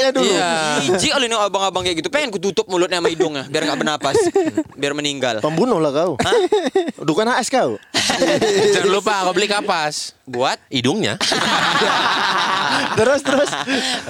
[0.01, 0.33] ditariknya dulu.
[0.33, 0.51] Iya.
[0.89, 2.09] Jijik kali nih abang-abang kayak gitu.
[2.09, 4.17] Pengen kututup mulutnya sama hidungnya biar nggak bernapas.
[4.81, 5.45] biar meninggal.
[5.45, 6.13] Pembunuh lah kau.
[7.05, 7.77] Bukan AS kau.
[8.75, 10.17] Jangan lupa kau beli kapas.
[10.31, 11.19] Buat Hidungnya.
[12.99, 13.51] terus terus.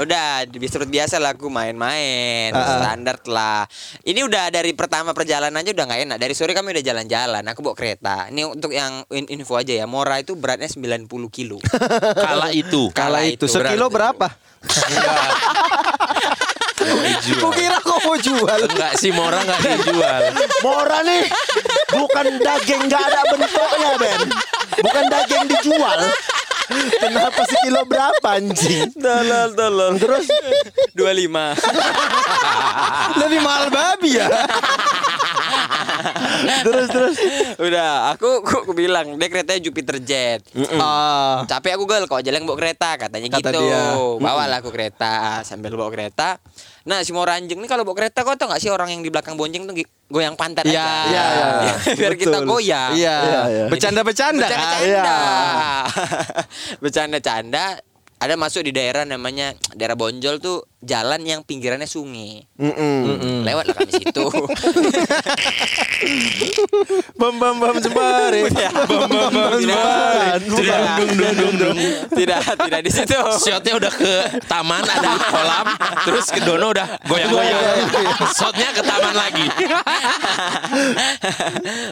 [0.04, 3.64] udah seperti biasa lah aku main-main standar lah
[4.04, 7.60] ini udah dari pertama perjalanan aja udah nggak enak dari sore kami udah jalan-jalan aku
[7.64, 11.56] bawa kereta ini untuk yang in- info aja ya Mora itu beratnya 90 kilo
[12.26, 12.90] Kala itu.
[12.92, 14.28] Kala itu sekilo berapa?
[17.40, 18.60] Aku kira kau mau jual.
[18.66, 20.22] Enggak sih Mora enggak dijual.
[20.64, 21.28] Mora nih
[21.92, 24.20] bukan daging nggak ada bentuknya Ben.
[24.80, 25.98] Bukan daging dijual.
[27.02, 28.94] Kenapa sekilo berapa anjing?
[28.94, 30.24] tolong tolong terus
[30.94, 30.94] 25
[33.20, 34.26] Lebih mahal babi ya.
[36.60, 37.16] Terus terus.
[37.58, 40.40] udah aku, aku aku bilang dia keretanya Jupiter Jet
[40.76, 41.42] Ah.
[41.44, 43.82] capek aku gal kok jalan bawa kereta katanya Kata gitu dia.
[44.16, 46.36] bawalah aku kereta sambil bawa kereta
[46.80, 49.12] nah si mau ranjing nih kalau bawa kereta kau tau gak sih orang yang di
[49.12, 49.76] belakang bonceng tuh
[50.08, 51.24] goyang pantat Iya, aja iya,
[51.60, 51.74] iya.
[52.00, 52.48] biar kita Betul.
[52.48, 53.16] goyang Iya.
[53.20, 53.64] Iya, iya.
[53.68, 54.46] Bercanda-bercanda.
[54.48, 55.04] bercanda-canda Iya.
[56.82, 57.64] bercanda-canda
[58.20, 63.44] ada masuk di daerah namanya daerah Bonjol tuh jalan yang pinggirannya sungai Mm-mm.
[63.44, 64.24] lewat lah kami situ
[67.12, 68.48] Bam bam bam jembare.
[68.48, 70.40] Bam bam bam jembare.
[70.48, 70.80] tidak
[72.08, 74.12] tidak tidak di situ Shotnya udah ke
[74.48, 75.66] taman ada kolam,
[76.08, 77.60] terus ke Dono udah goyang-goyang.
[78.32, 79.46] Shotnya ke taman lagi.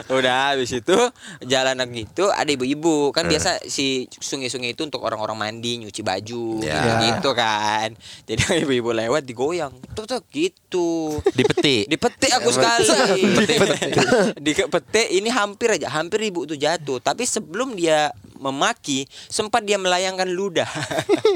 [0.09, 0.97] Udah habis itu
[1.45, 6.97] jalan gitu ada ibu-ibu kan biasa si sungai-sungai itu untuk orang-orang mandi nyuci baju Ya.
[6.99, 7.93] gitu kan.
[8.25, 8.41] Jadi
[8.79, 9.75] ibu-ibu lewat digoyang.
[9.91, 11.19] Tuh tuh gitu.
[11.35, 11.91] Dipetik.
[11.91, 12.87] Dipetik aku sekali.
[14.45, 17.03] Dipetik ini hampir aja, hampir ibu tuh jatuh.
[17.03, 20.71] Tapi sebelum dia memaki, sempat dia melayangkan ludah.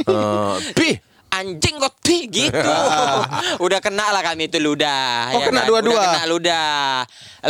[0.07, 0.89] Eh, Pi,
[1.33, 2.73] Anjing kok pi gitu.
[3.65, 5.33] Udah kena lah kami itu ludah.
[5.33, 5.69] Oh, ya kena kan?
[5.69, 5.93] dua-dua.
[5.97, 6.77] Udah kena ludah.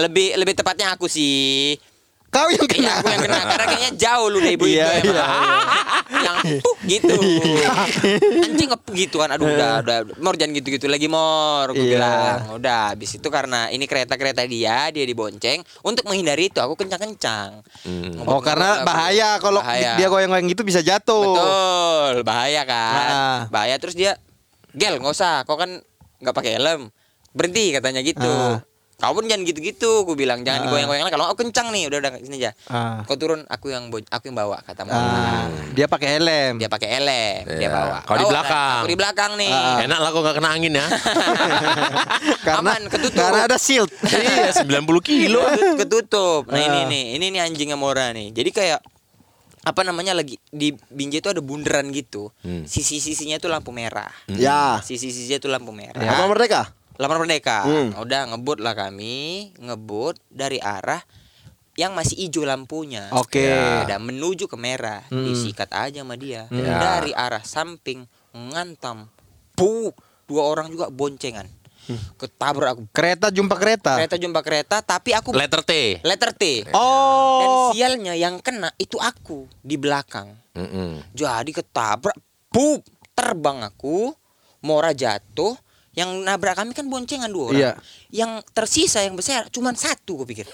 [0.08, 1.76] Lebih lebih tepatnya aku sih.
[2.34, 2.94] Kau yang Iya kena.
[2.96, 5.06] aku yang kena karena kayaknya jauh lu dari ibu itu Iya, emang.
[5.06, 5.26] iya,
[6.16, 7.16] yang puh gitu
[8.44, 11.94] anjing ngep gitu kan aduh udah udah mor jangan gitu gitu lagi mor gue Iya.
[11.94, 16.74] bilang udah habis itu karena ini kereta kereta dia dia dibonceng untuk menghindari itu aku
[16.76, 17.50] kencang kencang
[18.24, 21.34] Oh karena bahaya kalau dia goyang-goyang gitu bisa jatuh.
[21.34, 23.40] betul bahaya kan Ah.
[23.48, 24.18] bahaya terus dia
[24.72, 25.82] gel nggak usah kau kan
[26.18, 26.90] nggak pakai helm
[27.32, 28.62] berhenti katanya gitu Ah.
[29.04, 32.40] Kau pun jangan gitu-gitu, aku bilang jangan digoyang-goyang Kalau aku kencang nih, udah udah sini
[32.40, 32.56] aja.
[32.66, 33.04] Ah.
[33.04, 34.96] Kau turun, aku yang aku yang bawa kata Mama.
[34.96, 35.44] Ah,
[35.76, 36.56] dia pakai helm.
[36.56, 37.70] Dia pakai elem, dia Iya.
[37.70, 37.98] bawa.
[38.02, 38.80] Kau di belakang.
[38.80, 39.52] Aku di belakang nih.
[39.84, 40.88] Enak lah kok gak kena angin ya.
[42.48, 43.20] karena Aman, ketutup.
[43.20, 43.92] karena ada shield.
[44.08, 44.64] iya 90
[45.02, 45.44] kilo.
[45.44, 46.44] Ketut- ketutup.
[46.48, 46.88] Nah ini Ah.
[46.88, 48.32] nih, ini nih anjingnya Mora nih.
[48.32, 48.80] Jadi kayak
[49.64, 52.32] apa namanya lagi di Binjai itu ada bundaran gitu.
[52.40, 52.64] Hmm.
[52.64, 54.12] Sisi-sisinya itu lampu merah.
[54.28, 54.80] Ya.
[54.80, 56.00] Sisi-sisinya itu lampu merah.
[56.00, 56.72] Apa merdeka?
[56.98, 57.60] Lapangan Merdeka.
[57.66, 57.90] Hmm.
[57.98, 61.02] Udah ngebut lah kami, ngebut dari arah
[61.74, 63.10] yang masih hijau lampunya.
[63.18, 63.50] Oke.
[63.90, 66.46] Dan menuju ke merah, disikat aja sama dia.
[66.54, 66.78] Ya.
[66.78, 69.10] Dari arah samping ngantam.
[69.58, 69.98] Puk,
[70.30, 71.50] dua orang juga boncengan.
[72.16, 72.84] Ketabrak aku.
[72.96, 74.00] Kereta jumpa kereta.
[74.00, 76.00] Kereta jumpa kereta, tapi aku Letter T.
[76.00, 76.44] letter T.
[76.70, 77.76] Dan Oh.
[77.76, 80.32] sialnya yang kena itu aku di belakang.
[80.56, 81.04] Mm-mm.
[81.12, 82.16] Jadi ketabrak,
[82.48, 84.16] pup, terbang aku,
[84.64, 85.60] Mora jatuh.
[85.94, 87.62] Yang nabrak kami kan boncengan dua orang.
[87.62, 87.72] Iya.
[88.10, 90.48] Yang tersisa yang besar cuman satu gue pikir.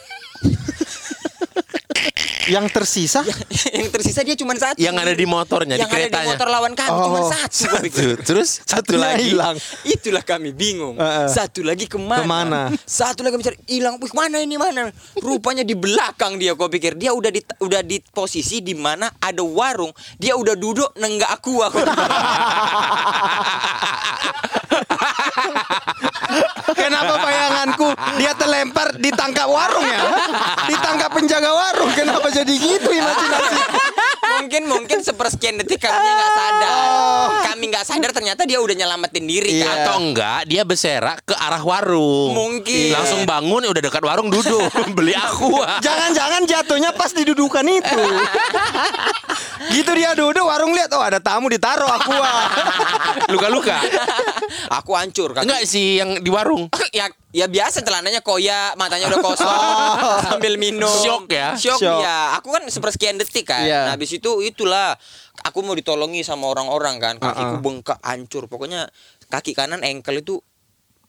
[2.49, 3.21] Yang tersisa
[3.69, 4.81] yang tersisa dia cuma satu.
[4.81, 6.33] Yang ada di motornya, di yang ada di keretanya.
[6.33, 7.29] motor lawan kami cuma Oh.
[7.29, 7.69] satu.
[7.69, 8.17] gua pikir.
[8.25, 9.53] Terus satu lagi hilang.
[9.85, 10.97] Itulah kami bingung.
[10.97, 11.29] Heeh.
[11.29, 12.25] Satu lagi ke mana?
[12.25, 12.61] Ke mana?
[12.89, 14.01] Satu lagi mencari hilang.
[14.01, 14.89] Wih, mana ini mana?
[15.21, 16.57] Rupanya di belakang dia.
[16.57, 19.93] Kau pikir dia udah di udah di posisi di mana ada warung.
[20.17, 21.61] Dia udah duduk nenggak aku.
[21.61, 21.77] aku.
[26.69, 27.87] Kenapa bayanganku
[28.21, 30.01] dia terlempar ditangkap warung ya?
[30.69, 31.91] Ditangkap penjaga warung.
[31.97, 33.55] Kenapa jadi gitu imajinasi?
[34.49, 36.81] Mungkin mungkin sepersekian detik kami nggak sadar.
[37.53, 39.61] Kami nggak sadar ternyata dia udah nyelamatin diri Iya.
[39.61, 39.77] kan.
[39.85, 42.33] atau enggak dia berserak ke arah warung.
[42.33, 42.89] Mungkin.
[42.89, 45.53] Langsung bangun udah dekat warung duduk beli aku.
[45.85, 48.01] Jangan-jangan jatuhnya pas di dudukan itu.
[49.77, 52.49] gitu dia duduk warung lihat oh ada tamu ditaruh aku ah.
[53.33, 53.77] Luka-luka.
[54.73, 55.45] aku hancur kan.
[55.45, 56.73] Enggak sih yang di warung.
[56.89, 59.49] ya ya biasa celananya koyak, matanya udah kosong
[60.25, 60.89] sambil minum.
[60.89, 61.53] Shock ya?
[61.53, 62.01] Shock, Shock.
[62.01, 62.33] ya.
[62.41, 63.65] Aku kan sepersekian detik kan.
[63.65, 63.89] Iya.
[63.89, 64.97] Nah, habis itu itulah
[65.45, 67.15] aku mau ditolongi sama orang-orang kan.
[67.21, 67.61] Kakiku Uh-uh.
[67.61, 68.49] bengkak, hancur.
[68.49, 68.89] Pokoknya
[69.29, 70.41] kaki kanan ankle itu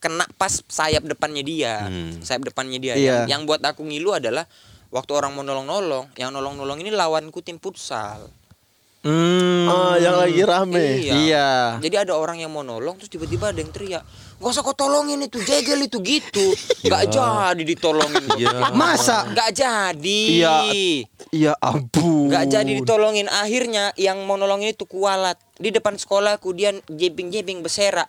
[0.00, 1.88] kena pas sayap depannya dia.
[2.20, 2.94] Sayap depannya dia.
[2.96, 3.04] Iya.
[3.04, 4.44] Yang, yang buat aku ngilu adalah
[4.92, 8.28] waktu orang mau nolong-nolong, yang nolong-nolong ini lawanku tim futsal.
[9.00, 9.64] Hmm.
[9.64, 11.00] Ah, yang lagi rame.
[11.00, 11.14] Iya.
[11.16, 11.48] Iya.
[11.80, 14.04] Jadi ada orang yang mau nolong terus tiba-tiba ada yang teriak,
[14.40, 16.46] "Gak usah kau tolongin itu jegel itu gitu."
[16.90, 18.24] Gak jadi ditolongin.
[18.72, 19.28] Masa?
[19.36, 20.22] Gak jadi.
[20.40, 20.56] Iya.
[21.30, 22.32] Ya ampun.
[22.32, 23.28] Gak jadi ditolongin.
[23.28, 28.08] Akhirnya yang mau nolongin itu kualat di depan sekolahku dia jebing-jebing beserak.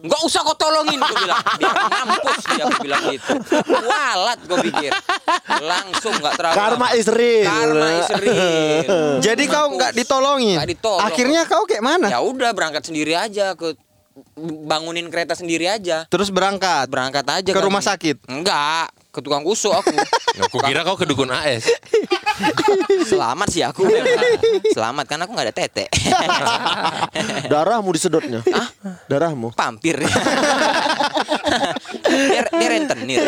[0.00, 1.44] Gak usah kau tolongin gue bilang.
[1.60, 3.32] Biar mampus dia aku bilang gitu.
[3.68, 4.90] Kualat gue pikir.
[5.60, 6.56] Langsung gak terlalu.
[6.56, 7.52] Karma is real.
[7.52, 8.98] Karma is real.
[9.20, 10.56] Jadi kau nggak ditolongin.
[10.56, 11.04] Nggak ditolong.
[11.04, 12.08] Akhirnya kau kayak mana?
[12.08, 13.76] Ya udah berangkat sendiri aja ke
[14.64, 16.06] bangunin kereta sendiri aja.
[16.08, 16.88] Terus berangkat.
[16.88, 17.66] Berangkat aja Ke kami.
[17.66, 18.26] rumah sakit?
[18.26, 19.94] Enggak, ke tukang kusuk aku.
[20.46, 21.68] Aku kira kau ke dukun AS.
[23.10, 23.84] Selamat sih aku.
[24.76, 25.84] Selamat kan aku nggak ada tete.
[27.44, 28.40] Darahmu disedotnya.
[29.04, 29.52] Darahmu.
[29.52, 30.00] Pampir.
[32.08, 33.20] dia, dia rentenir.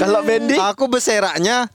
[0.00, 1.68] Kalau Bendi Aku beseraknya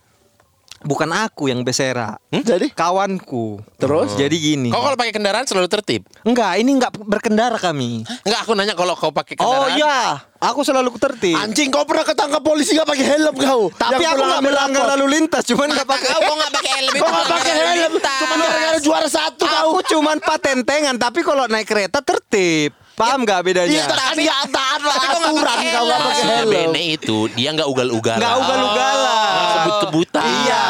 [0.84, 2.20] bukan aku yang beserak.
[2.30, 3.60] jadi Kawanku.
[3.76, 4.14] Terus?
[4.14, 4.70] Jadi gini.
[4.70, 6.06] Kau kalau pakai kendaraan selalu tertib.
[6.22, 8.04] Enggak, ini enggak berkendara kami.
[8.22, 9.76] Enggak, aku nanya kalau kau pakai Oh kendaraan.
[9.76, 9.98] iya,
[10.38, 11.36] aku selalu tertib.
[11.36, 13.72] anjing kau pernah ketangkap polisi gak pakai helm kau.
[13.72, 16.08] Tapi Yang aku pulang nggak ambil melanggar lalu lintas, cuman nggak pakai.
[16.14, 16.94] Kau nggak pakai helm?
[16.94, 17.76] Kau nggak pelanggaran pakai helm.
[17.90, 18.20] lintas.
[18.20, 19.60] Cuma gara-gara juara satu kau.
[19.64, 22.76] Aku cuman patentengan, tapi kalau naik kereta tertib.
[22.94, 23.74] Paham nggak bedanya?
[23.74, 26.06] Iya, tapi ya taat lah aturan pakai kau nggak helm.
[26.06, 26.54] pakai Maksudnya helm.
[26.54, 28.22] Bene itu dia nggak ugal-ugalan.
[28.22, 29.34] Nggak ugal-ugalan.
[29.34, 30.24] Nggak kebut-kebutan.
[30.30, 30.66] Iya.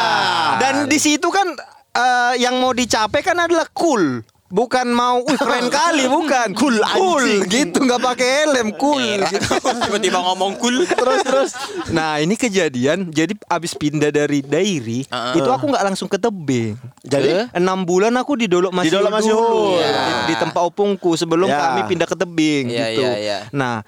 [0.56, 1.48] Dan di situ kan
[1.92, 4.24] eh, yang mau dicapai kan adalah cool.
[4.44, 6.52] Bukan mau, wih keren kali, bukan.
[6.52, 9.00] Cool, cool, gitu nggak pakai helm, cool.
[9.00, 9.56] gitu.
[9.88, 10.84] Tiba-tiba ngomong cool.
[10.84, 11.50] terus terus.
[11.88, 15.34] Nah ini kejadian, jadi abis pindah dari Dairi, Heeh.
[15.34, 16.76] itu aku nggak langsung ke tebing.
[17.02, 17.48] Jadi?
[17.52, 19.32] enam bulan aku di Dolok Masiul Di Dolok Masiul.
[19.34, 19.88] dulu, Iya.
[19.90, 21.58] di, di tempat opungku sebelum Ya.
[21.60, 23.00] kami pindah ke tebing Iya, gitu.
[23.00, 23.38] iya, iya.
[23.50, 23.80] Nah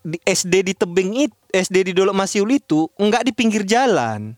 [0.00, 4.32] di SD di tebing itu, SD di Dolok Masiul itu nggak di pinggir jalan.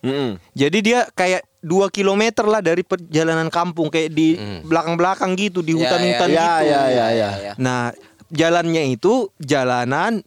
[0.00, 0.40] Mm-mm.
[0.50, 5.86] Jadi dia kayak dua kilometer lah dari perjalanan kampung kayak di belakang-belakang gitu di Ya,
[5.86, 6.68] hutan-hutan ya, gitu.
[6.68, 7.52] ya, ya, ya.
[7.56, 7.94] Nah
[8.28, 10.20] jalannya itu jalanan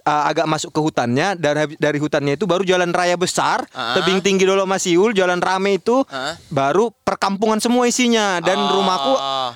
[0.00, 3.92] uh, agak masuk ke hutannya dan habis- dari hutannya itu baru jalan raya besar Ah.
[3.92, 6.40] tebing tinggi Dolok Masiul jalan rame itu Ah.
[6.48, 8.70] baru perkampungan semua isinya dan Ah.
[8.70, 9.12] rumahku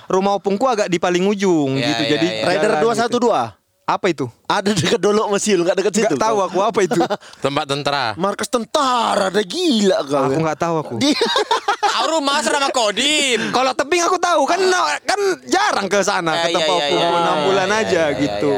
[0.09, 2.45] rumah opungku agak di paling ujung Ya, gitu ya, jadi ya.
[2.47, 3.63] Rider jalan gitu.
[3.85, 6.17] 212 apa itu ada dekat Dolok Masil nggak dekat situ.
[6.17, 7.01] nggak tahu aku apa itu
[7.45, 8.17] Tempat tentara.
[8.17, 10.25] Markas tentara ada gila kau.
[10.25, 10.95] aku nggak tahu aku
[11.95, 13.53] Tahu rumah sama Kodim.
[13.53, 14.57] Kalau tebing aku tahu kan
[15.05, 18.51] kan jarang ke sana ke tempat enam bulan aja gitu.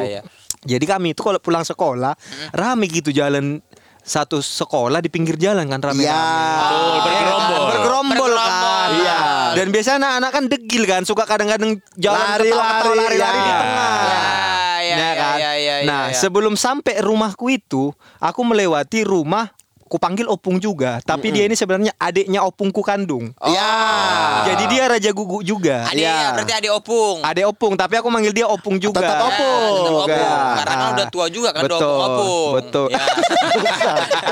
[0.66, 2.14] Jadi kami itu kalau pulang sekolah
[2.54, 3.58] rame gitu jalan
[4.06, 6.06] satu sekolah di pinggir jalan kan rame-rame.
[6.06, 6.30] Iya.
[6.62, 7.62] Betul, bergerombol.
[7.74, 8.90] Bergerombol kan.
[8.94, 9.18] Iya.
[9.58, 13.58] Dan biasanya anak-anak kan degil kan, suka kadang-kadang jalan Lari-lari, lari-lari di ya.
[13.58, 13.94] tengah.
[14.06, 14.55] Ya
[15.87, 16.18] nah, ya.
[16.18, 19.55] sebelum sampai rumahku itu, aku melewati rumah
[19.87, 23.31] ku panggil opung juga, tapi dia ini sebenarnya adiknya opungku kandung.
[23.38, 23.70] Iya.
[24.44, 25.87] Jadi dia raja gugu juga.
[25.87, 26.35] Adiknya Iya.
[26.35, 27.16] berarti adik opung.
[27.22, 28.99] Adik opung, tapi aku manggil dia opung juga.
[28.99, 29.75] Tetap Ya, opung.
[29.79, 30.35] tetap opung.
[30.59, 30.90] Karena kan Ah.
[30.90, 32.51] udah tua juga kan udah Betul, opung-opung.
[32.59, 32.87] betul.
[32.90, 33.07] Ya.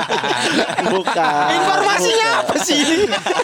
[0.85, 1.47] Bukan.
[1.51, 2.83] Informasinya apa sih?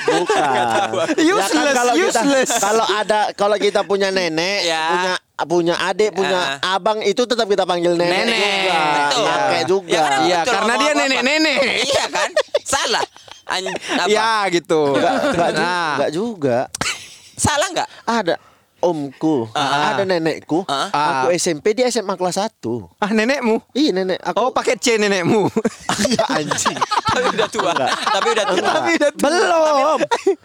[0.03, 0.89] Bukan.
[1.15, 2.49] Useless, Ya kan kalau kita useless.
[2.59, 4.83] kalau ada kalau kita punya nenek, Ya.
[4.89, 8.39] punya punya adik, punya abang itu tetap kita panggil nenek, Nenek.
[8.61, 9.23] juga, Betul.
[9.23, 9.91] kakek juga.
[9.91, 11.57] Ya kan, Iya, karena dia nenek-nenek.
[11.83, 12.29] Iya kan?
[12.61, 13.03] Salah.
[13.43, 14.07] An- apa?
[14.07, 14.81] Ya gitu.
[14.93, 16.57] Enggak, enggak juga, Nah, enggak juga.
[17.33, 17.89] Salah nggak?
[18.03, 18.35] Ada
[18.81, 19.93] omku, Ah.
[19.93, 20.65] ada nenekku.
[20.65, 20.89] Ah.
[21.21, 22.89] Aku SMP dia SMA kelas 1.
[22.97, 23.61] ah nenekmu.
[23.71, 24.35] Iya nenek aku.
[24.39, 25.45] Oh pakai C nenekmu.
[26.01, 26.73] Iya, anjing.
[27.05, 27.71] Tapi udah tua.
[27.77, 28.57] Tapi udah tua.
[28.73, 29.21] Tapi udah tua.
[29.21, 29.99] Belum.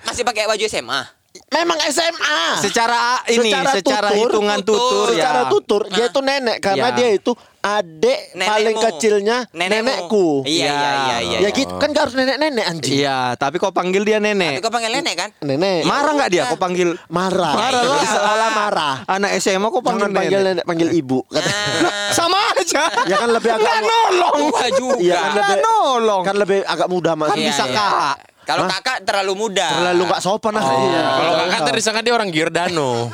[0.04, 1.00] Masih pakai baju SMA.
[1.46, 2.58] Memang SMA.
[2.58, 5.46] Secara ini, Secara secara, tutur, hitungan tutur, tutur, Secara ya.
[5.46, 6.96] tutur dia itu nenek karena Ya.
[6.96, 8.46] dia itu adik Nenekmu.
[8.48, 9.70] paling kecilnya Nenekmu.
[9.80, 10.26] nenekku.
[10.42, 11.38] Iya, iya, iya, iya.
[11.40, 12.98] Ya gitu kan gak harus nenek-nenek anjing.
[12.98, 14.58] Iya, tapi kau panggil dia Tapi nenek.
[14.58, 15.30] kau panggil nenek kan?
[15.40, 15.82] Nenek.
[15.82, 16.42] Marah nggak dia?
[16.46, 17.54] Kau panggil Marah.
[17.54, 18.02] Marah lah.
[18.02, 18.94] Sekolah marah.
[19.06, 20.50] anak SMA kau panggil Jangan panggil nenek.
[20.52, 21.18] nenek, panggil ibu.
[21.26, 21.50] Kata.
[21.78, 22.82] Nah, Sama aja.
[23.06, 24.40] Ya kan lebih agak Nggak nolong.
[24.74, 24.98] juga.
[24.98, 26.22] Iya kan lebih nolong.
[26.22, 27.30] kan lebih agak muda mas.
[27.30, 27.74] Kan bisa iya.
[27.76, 28.16] kak.
[28.46, 29.66] Kalau kakak terlalu muda.
[29.74, 30.62] Terlalu nggak sopan ah.
[30.62, 31.02] Iya.
[31.02, 33.10] Kalau kakak tadi disangka dia orang Giordano.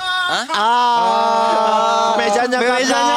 [0.53, 2.77] Ah, mejanya kakak.
[2.79, 3.17] Mejanya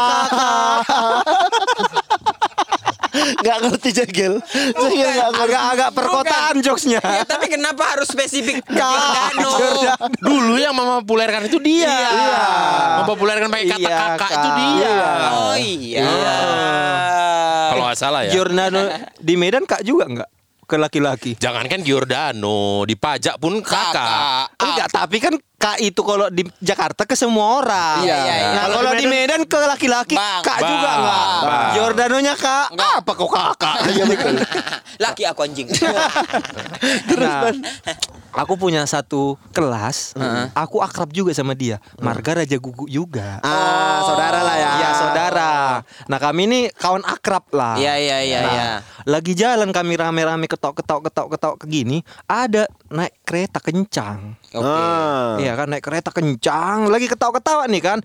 [3.16, 4.34] Nggak ngerti jegel.
[4.76, 5.44] Jegel nggak ngerti.
[5.48, 7.00] Agak-agak perkotaan jokesnya.
[7.00, 9.52] Ya, tapi kenapa harus spesifik Giordano?
[10.20, 11.88] Dulu yang mempopulerkan itu dia.
[11.88, 12.44] Iya.
[13.04, 14.32] Mempopulerkan pakai kata Iya, kakak Kak.
[14.36, 14.94] itu dia.
[15.32, 16.04] Oh iya.
[17.72, 18.32] Kalau nggak salah ya.
[18.32, 18.82] Giordano
[19.16, 20.30] di Medan kak juga nggak
[20.66, 21.38] ke laki-laki?
[21.38, 24.58] Jangankan Giordano, di pajak pun kakak.
[24.60, 25.34] Enggak, tapi kan
[25.66, 28.06] kak itu kalau di Jakarta ke semua orang.
[28.06, 28.50] Iya, iya, iya.
[28.54, 30.70] Nah, Kalau di di Medan ke laki-laki kak Bang.
[30.70, 31.26] juga enggak.
[31.42, 31.72] Bang.
[31.74, 32.68] Giordanonya kak.
[32.78, 32.94] Enggak.
[33.02, 33.76] Apa kok kakak?
[33.96, 34.36] Iya betul.
[35.04, 35.68] Laki aku anjing.
[37.20, 37.52] nah,
[38.36, 40.14] aku punya satu kelas,
[40.54, 41.82] aku akrab juga sama dia.
[41.98, 43.42] Marga Raja Gugu juga.
[43.42, 44.72] Ah, saudara lah ya.
[44.80, 45.52] Iya saudara.
[46.06, 47.76] Nah kami ini kawan akrab lah.
[47.76, 48.68] Iya, iya, iya, Nah, iya.
[49.08, 54.38] Lagi jalan kami rame-rame ketok ketok ketok ketok ke gini, ada naik kereta kencang.
[54.54, 54.66] Oke.
[54.66, 55.36] Ah.
[55.42, 58.00] Iya kan naik kereta kencang, lagi ketawa-ketawa nih kan.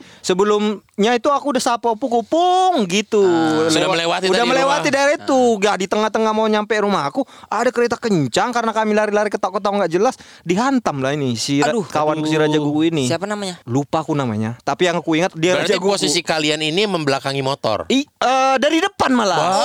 [1.01, 3.25] Sebelumnya itu aku udah sapa pukupung gitu.
[3.73, 4.93] Sudah melewati Udah melewati rumah.
[4.93, 5.41] daerah itu.
[5.57, 9.97] Gak di tengah-tengah mau nyampe rumah aku, ada kereta kencang karena kami lari-lari ketawa-ketawa nggak
[9.97, 10.13] jelas,
[10.45, 11.89] dihantam lah ini si Aduh.
[11.89, 13.09] kawanku si Raja Gugu ini.
[13.09, 13.57] Siapa namanya?
[13.65, 14.61] Lupa aku namanya.
[14.61, 15.97] Tapi yang aku ingat dia Berarti Raja Gugu.
[15.97, 17.89] posisi kalian ini membelakangi motor.
[17.89, 19.57] I, eh, dari depan malah.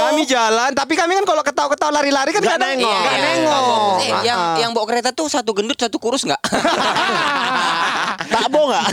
[0.00, 2.94] Kami jalan, tapi kami kan kalau ketawa-ketawa lari-lari kan Nggak kadang nengok.
[2.94, 3.26] nggak Iya.
[3.26, 3.94] nengok.
[3.98, 4.54] Eh, yang Ah.
[4.56, 6.38] yang bawa kereta tuh satu gendut satu kurus nggak?
[8.28, 8.86] Tak bohong nggak?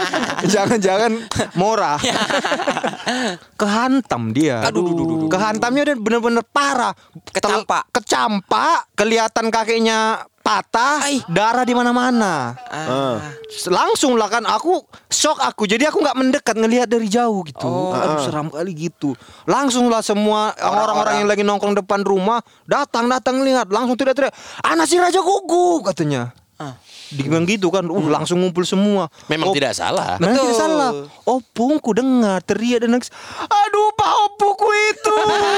[0.56, 1.19] Jangan-jangan
[1.54, 1.96] Mora
[3.60, 4.64] Kehantam dia.
[4.64, 5.28] Aduh, duh, duh, duh, duh.
[5.28, 6.92] Kehantamnya udah bener-bener parah.
[7.30, 7.92] Kecampak.
[7.92, 11.20] Kecampak Kelihatan kakinya patah Ai.
[11.28, 12.56] Darah di mana-mana.
[12.72, 13.20] Ah.
[13.68, 14.80] Langsung lah kan Aku
[15.12, 15.68] shock aku.
[15.68, 17.68] Jadi aku nggak mendekat Ngelihat dari jauh gitu.
[17.68, 17.92] Oh.
[17.92, 19.12] Aduh seram kali gitu.
[19.44, 23.68] Langsung lah semua Orang-orang yang lagi nongkrong depan rumah Datang-datang lihat.
[23.68, 24.32] Langsung teriak-teriak
[24.64, 26.32] Anak si Raja Gugu Katanya.
[26.56, 26.76] Ah.
[27.10, 30.14] Dibilang gitu kan uh, Langsung ngumpul semua Memang Oh, tidak salah.
[30.22, 30.46] Memang Betul.
[30.46, 30.90] tidak salah.
[31.26, 33.10] Opungku dengar teriak dan nangis.
[33.42, 35.14] Aduh, Pak Opungku itu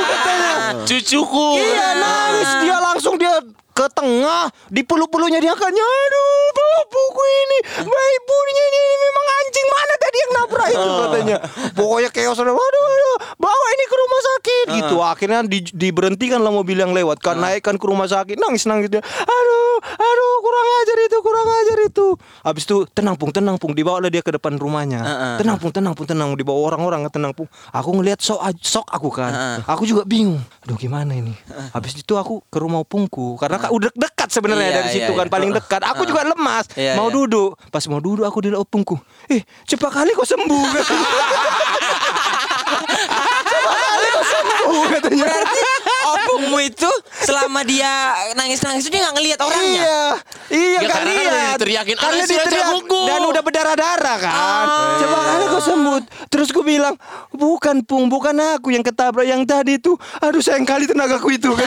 [0.08, 0.52] katanya.
[0.88, 1.48] Cucuku.
[1.60, 3.32] Iya nangis dia langsung dia
[3.72, 6.40] ke tengah di pulu-pulunya dia katanya aduh
[6.82, 10.88] Opungku ini baik ibunya ini, ini memang anjing mana tadi yang nabrak itu?
[10.92, 11.36] Katanya.
[11.72, 14.66] Pokoknya chaos aduh aduh bawa ini ke rumah sakit.
[14.76, 17.20] Gitu akhirnya di- diberhentikan lah mobil yang lewat.
[17.24, 21.78] Kan naikkan ke rumah sakit nangis nangis dia aduh aduh kurang ajar itu kurang ajar
[21.86, 22.06] itu.
[22.44, 25.00] Habis itu tenang pung tenang pung dibawa lah dia ke depan rumahnya.
[25.00, 25.34] Heeh.
[25.44, 27.48] tenang pung tenang pung tenang dibawa orang-orang tenang pung.
[27.72, 29.64] Aku ngelihat sok sok aku kan.
[29.64, 31.32] Aku juga bingung aduh gimana ini?
[31.72, 35.12] Habis itu aku ke rumah opungku karena kan udah dekat sebenarnya Iya, dari iya, situ
[35.12, 35.32] kan iya.
[35.32, 37.14] paling dekat aku juga lemas Iya, mau iya.
[37.14, 38.96] duduk pas mau duduk aku di opungku
[39.26, 40.66] eh cepat kali kau sembuh
[43.44, 45.30] cepat kali kau sembuh katanya
[46.02, 46.90] Opungmu itu
[47.22, 49.70] selama dia nangis-nangis itu dia nggak ngelihat orangnya.
[49.70, 50.00] Iya,
[50.50, 51.22] iya Ya, kan lihat.
[51.22, 54.34] udah diteriakin, Karena "Anak si Raja diteriak Gugu." dan udah berdarah-darah kan.
[54.34, 54.98] Ah.
[54.98, 56.02] Coba kali kau semut.
[56.26, 56.98] Terus ku bilang,
[57.30, 59.94] bukan pung, bukan aku yang ketabrak yang tadi itu.
[60.18, 61.54] Aduh sayang kali tenagaku itu.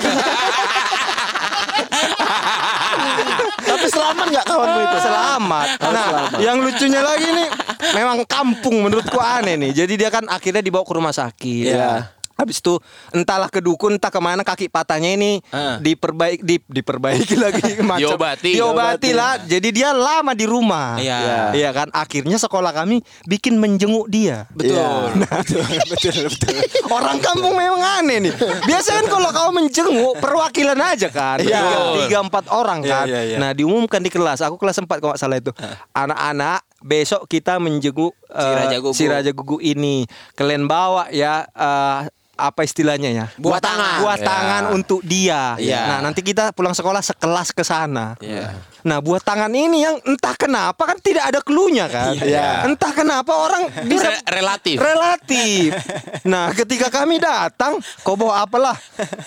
[3.66, 4.98] Tapi selamat nggak kawanmu itu?
[5.04, 5.68] Selamat.
[5.84, 6.08] Nah,
[6.40, 7.48] yang lucunya lagi nih,
[7.92, 9.72] memang kampung menurutku aneh nih.
[9.86, 11.76] Jadi dia kan akhirnya dibawa ke rumah sakit.
[11.76, 12.15] Iya.
[12.36, 12.76] Habis itu
[13.10, 15.80] entahlah ke dukun entah ke mana kaki patahnya ini Ah.
[15.80, 18.52] diperbaik di, diperbaiki lagi macam Diobati.
[18.52, 21.52] diobati lah jadi dia lama di rumah Iya.
[21.52, 24.76] iya kan akhirnya sekolah kami bikin menjenguk dia Betul.
[25.16, 25.40] Nah,
[25.86, 26.56] betul betul.
[26.88, 28.34] Orang kampung memang aneh nih.
[28.62, 31.40] Biasanya kan kalau kau menjenguk perwakilan aja kan.
[31.40, 31.56] Iya.
[31.56, 33.06] Tiga, tiga empat orang Iya, kan.
[33.06, 33.38] iya, iya.
[33.38, 34.42] Nah diumumkan di kelas.
[34.42, 35.56] Aku kelas 4 kalau salah itu.
[35.90, 38.92] Anak-anak besok kita menjenguk eh, Raja Gugu.
[38.92, 40.04] si Raja Gugu ini.
[40.34, 42.00] Kalian bawa ya eh,
[42.36, 43.26] apa istilahnya ya?
[43.36, 44.00] Buat tangan.
[44.00, 44.26] Buat Ya.
[44.26, 45.56] tangan untuk dia.
[45.56, 45.82] Iya.
[45.88, 48.20] Nah, nanti kita pulang sekolah sekelas ke sana.
[48.20, 48.52] Iya.
[48.82, 52.14] Nah, buat tangan ini yang entah kenapa kan tidak ada cluenya kan.
[52.14, 52.64] Iya.
[52.64, 54.78] Entah kenapa orang bisa Re- relatif.
[54.78, 55.70] Relatif.
[56.26, 58.74] Nah, ketika kami datang, kau bawa apalah?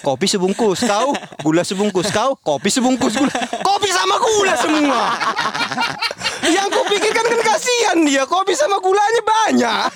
[0.01, 3.31] Kopi sebungkus, kau gula sebungkus, kau kopi sebungkus gula.
[3.61, 5.03] Kopi sama gula semua.
[6.49, 9.89] Yang kupikirkan kan kasihan dia, kopi sama gulanya banyak.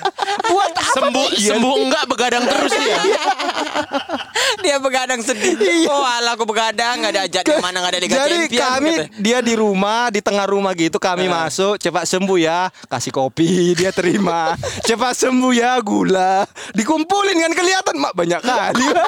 [0.44, 1.48] Buat apa Sembuh dia?
[1.50, 3.01] sembuh enggak begadang terus dia.
[4.64, 5.88] Dia begadang sedih.
[5.90, 8.62] Oh, alah aku begadang nggak ada ajak di mana nggak ada Liga Jadi Champions.
[8.62, 9.06] kami kata.
[9.18, 13.90] dia di rumah di tengah rumah gitu kami masuk cepat sembuh ya kasih kopi dia
[13.90, 14.54] terima
[14.86, 16.46] cepat sembuh ya gula
[16.78, 18.86] dikumpulin kan kelihatan mak banyak kali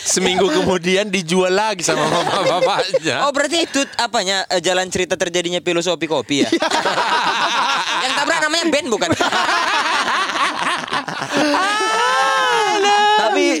[0.00, 3.26] Seminggu kemudian dijual lagi sama bapak-bapaknya.
[3.26, 6.50] Oh berarti itu apanya eh, jalan cerita terjadinya filosofi kopi ya?
[8.00, 9.10] Yang tabrak namanya Ben bukan?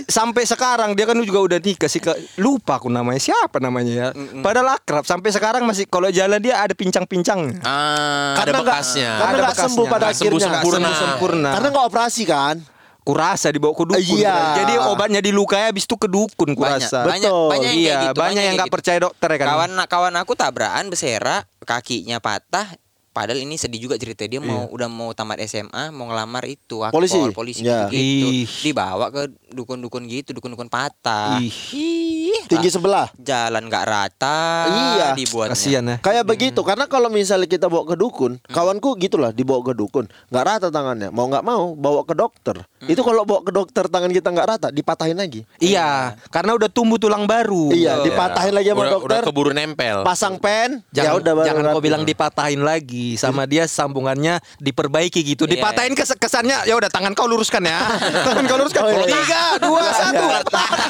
[0.00, 3.92] Tapi sampai sekarang dia kan juga udah nikah sih ke lupa aku namanya siapa namanya
[3.92, 4.08] ya.
[4.40, 7.60] Padahal akrab sampai sekarang masih kalau jalan dia ada pincang-pincang.
[7.60, 9.10] Ah, ada Karena nggak- bekasnya.
[9.12, 9.92] Karena Ada nggak sembuh bekasnya.
[9.92, 10.46] pada sembuh akhirnya.
[10.56, 10.80] sempurna.
[10.80, 11.48] Sembuh sempurna.
[11.52, 12.56] Karena nggak operasi kan?
[13.00, 14.18] kurasa dibawa ke dukun.
[14.20, 14.38] Iya.
[14.62, 17.02] Jadi obatnya dilukai habis itu ke dukun kurasa.
[17.02, 17.48] Banyak, Betul.
[17.48, 18.18] banyak yang iya, kayak gitu.
[18.20, 18.76] banyak yang kayak nggak gitu.
[18.76, 19.48] percaya dokter ya kan.
[19.50, 22.68] Kawan kawan aku tabrakan bersera, kakinya patah.
[23.10, 27.02] Padahal ini sedih juga cerita dia mau udah mau tamat SMA mau ngelamar itu akpol,
[27.02, 27.18] Polisi?
[27.34, 27.90] polisi Ya.
[27.90, 28.46] gitu, Ih.
[28.62, 31.50] dibawa ke dukun-dukun gitu dukun-dukun patah Ih.
[31.74, 31.99] Ih,
[32.46, 33.06] Tinggi ra- sebelah.
[33.14, 35.08] jalan nggak rata Iya.
[35.12, 35.96] dibuatnya Kasihan ya.
[36.00, 40.44] Kayak begitu karena kalau misalnya kita bawa ke dukun, kawanku gitulah dibawa ke dukun, nggak
[40.46, 42.56] rata tangannya, mau nggak mau bawa ke dokter.
[42.82, 45.44] Itu kalau bawa ke dokter tangan kita nggak rata, dipatahin lagi.
[45.58, 47.68] Iya, karena udah tumbuh tulang baru.
[47.70, 49.08] Iya, dipatahin lagi sama udah, dokter.
[49.10, 49.96] udah keburu nempel.
[50.00, 51.84] Pasang pen, ya Jangan, udah baru jangan kau rata.
[51.84, 55.44] bilang dipatahin lagi sama dia sambungannya diperbaiki gitu.
[55.44, 57.78] Iya, Dipatahin kes- kesannya ya udah tangan kau luruskan ya.
[58.26, 58.80] tangan kau luruskan.
[58.80, 59.12] Oh, iya, iya.
[59.12, 60.24] Tiga, dua, satu.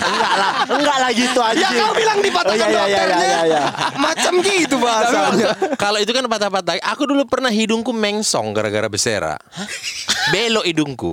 [0.00, 1.60] enggak lah, enggak lah gitu aja.
[1.60, 3.18] Ya kau bilang dipatahkan Oh, iya, iya, iya, dokternya.
[3.20, 3.62] iya, iya.
[3.94, 5.46] Macam gitu bahasanya.
[5.74, 6.74] Kalau itu kan patah-patah.
[6.88, 9.34] Aku dulu pernah hidungku mengsong gara-gara besera.
[10.28, 11.12] Belok hidungku.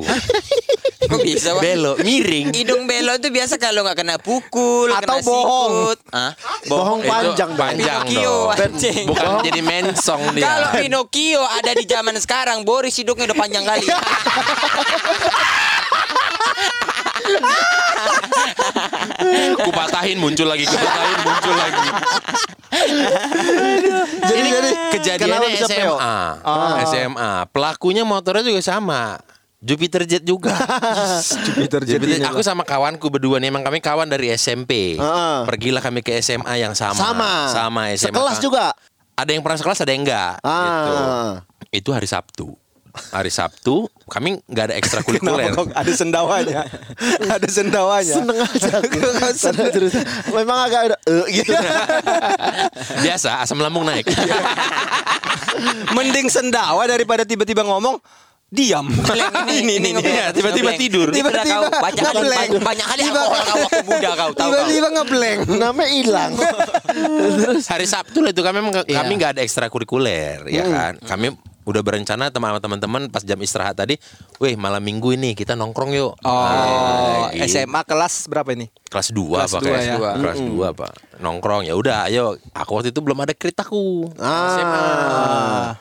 [1.00, 1.62] Kok bisa Wak?
[1.62, 2.52] Belok, miring.
[2.52, 5.72] Hidung belok itu biasa kalau nggak kena pukul, Atau kena bohong.
[5.72, 5.98] sikut.
[6.12, 6.32] Hah?
[6.66, 7.70] Bohong Itu panjang, Bang.
[7.72, 8.52] panjang Pinocchio, dong.
[8.60, 9.06] anjing.
[9.08, 10.44] Bukan jadi mensong dia.
[10.44, 13.88] Kalau Pinocchio ada di zaman sekarang, Boris hidungnya udah panjang kali.
[19.62, 21.88] ku patahin muncul lagi, ku patahin muncul lagi.
[24.28, 25.96] Jadi Ini jadi kejadiannya kenapa bisa PO?
[25.98, 26.18] SMA.
[26.92, 27.32] SMA.
[27.52, 29.18] Pelakunya motornya juga sama.
[29.58, 30.54] Jupiter Jet juga.
[31.50, 35.02] Jupiter Jupiter, aku sama kawanku berdua nih, emang kami kawan dari SMP.
[35.02, 35.38] Heeh.
[35.50, 36.94] Pergilah kami ke SMA yang sama.
[36.94, 37.32] Sama.
[37.50, 38.14] Sama SMA.
[38.14, 38.78] Sekelas juga.
[39.18, 40.38] Ada yang pernah sekelas, ada yang enggak.
[40.46, 40.94] Gitu.
[40.94, 41.32] Ah.
[41.74, 42.54] Itu hari Sabtu.
[43.12, 45.52] Hari Sabtu kami nggak ada ekstrakurikuler.
[45.52, 46.62] Kenapa kok ada sendawanya?
[47.28, 48.14] ada sendawanya.
[48.16, 48.72] Seneng aja
[49.72, 50.00] cerita.
[50.32, 51.52] Memang agak ada eh, gitu.
[53.06, 54.08] Biasa asam lambung naik.
[55.96, 58.00] Mending sendawa daripada tiba-tiba ngomong
[58.48, 58.88] diam.
[59.52, 60.00] ini ini ini.
[60.00, 61.12] Iya, tiba-tiba tidur.
[61.12, 64.52] Tiba-tiba banyak kali banyak, banyak kali alkohol kau waktu muda kau tahu.
[64.56, 65.40] Tiba-tiba ngeblank.
[65.52, 66.32] Namanya hilang.
[67.68, 69.04] Hari Sabtu lah itu kami Iya.
[69.04, 70.94] kami nggak ada ekstrakurikuler ya kan.
[71.04, 71.36] Kami
[71.68, 74.00] udah berencana teman-teman pas jam istirahat tadi,
[74.38, 76.16] weh malam minggu ini kita nongkrong yuk.
[76.18, 78.72] Oh, Eh, SMA kelas berapa ini?
[78.88, 79.96] kelas 2 Kelas apa dua kelas ya.
[80.00, 80.88] 2 kelas 2 apa
[81.20, 84.48] nongkrong ya udah ayo aku waktu itu belum ada kritaku Ah.
[84.50, 84.86] SMA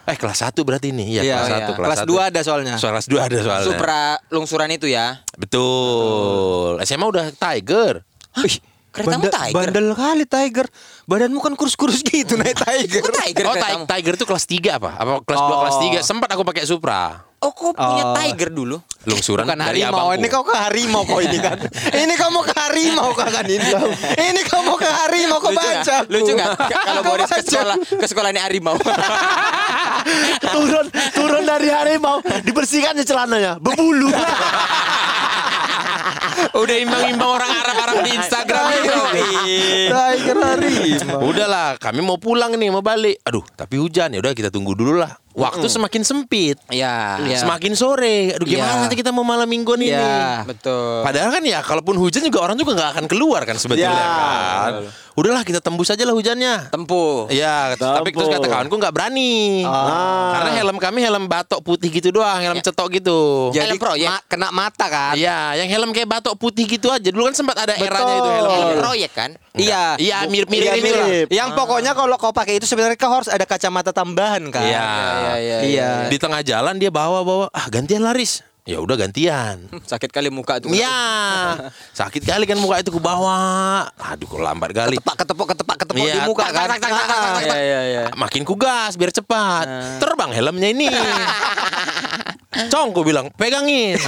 [0.07, 1.67] eh kelas 1 berarti ini ya Iya, kelas iya.
[1.71, 2.11] 1 Kelas satu.
[2.13, 2.75] 2 ada soalnya.
[2.75, 5.23] So, kelas 2 ada soalnya Supra lungsuran itu ya.
[5.39, 8.03] betul SMA udah Tiger
[8.37, 8.59] Wih,
[8.97, 9.55] Keretamu bandel- Tiger?
[9.55, 10.67] Bandel kali Tiger.
[11.05, 13.01] Badanmu kan kurus-kurus gitu naik Tiger.
[13.01, 13.55] Kok Tiger oh?
[13.55, 15.59] Ti- Tiger tuh kelas 3 apa apa kelas 2 Oh.
[15.63, 18.17] kelas 3 sempat aku pakai Supra Oh, kok punya Oh.
[18.17, 18.81] Tiger dulu?
[19.07, 21.55] lungsuran Bukan dari harimau, abangku ini kau ke harimau kau ini kan.
[21.95, 23.63] ini kau mau ke harimau kau kan ini.
[24.19, 25.97] ini kau mau ke harimau kau Lucu baca.
[26.09, 26.51] Lucu nggak?
[26.59, 28.75] Kalau Kau Boris ke sekolah ke sekolah ini harimau.
[30.49, 34.11] turun turun dari harimau dibersihkannya celananya berbulu
[36.57, 38.95] Udah imbang-imbang orang Arab-Arab di Instagram itu.
[39.87, 41.21] Tiger harimau.
[41.25, 43.21] Udahlah, kami mau pulang nih, mau balik.
[43.23, 45.17] Aduh, tapi hujan ya udah kita tunggu dulu lah.
[45.33, 46.57] Waktu semakin sempit.
[46.71, 48.33] Ya, Semakin sore.
[48.33, 48.81] Aduh, gimana Iya.
[48.81, 49.93] nanti kita mau malam mingguan ini?
[49.93, 51.05] ya, betul.
[51.05, 54.01] Padahal kan ya kalaupun hujan juga orang juga nggak akan keluar kan sebetulnya Ya.
[54.01, 54.73] kan.
[55.17, 56.69] Udahlah kita tembus aja lah hujannya.
[56.69, 57.25] Tempuh.
[57.33, 59.65] Iya, tapi terus kata kawanku nggak berani.
[60.31, 63.49] Karena helm kami helm batok putih gitu doang, helm cetok gitu.
[63.51, 64.07] Helm proyek.
[64.07, 65.17] ma- kena mata kan?
[65.17, 67.09] Iya, yang helm kayak batok putih gitu aja.
[67.09, 68.51] Dulu kan sempat ada eranya itu helm.
[68.53, 69.31] Helm proyek kan?
[69.57, 69.97] Iya.
[69.97, 71.27] Iya, mirip-mirip Iya, gitu mirip.
[71.33, 74.69] Yang pokoknya kalau kau pakai itu sebenarnya kau harus ada kacamata tambahan kan?
[74.69, 74.87] Iya.
[75.41, 75.91] iya, Iya.
[76.13, 78.45] Di tengah jalan dia bawa-bawa, ah gantian laris.
[78.67, 79.71] Ya udah gantian.
[79.91, 80.75] Sakit kali muka tuh.
[80.75, 80.99] Iya,
[81.95, 83.87] sakit kali kan muka itu ku bawa.
[83.95, 84.99] Aduh, kok lambat kali.
[84.99, 86.69] Ketepak ketepak ketepak ketepak di Iya, muka tak, kan?
[86.75, 87.43] tak, tak, tak, tak, tak, tak.
[87.47, 88.03] Iya, iya, iya.
[88.19, 89.71] Makin ku gas biar cepat.
[90.03, 90.91] Terbang helmnya ini.
[92.73, 94.01] Cong, ku bilang, pegangin.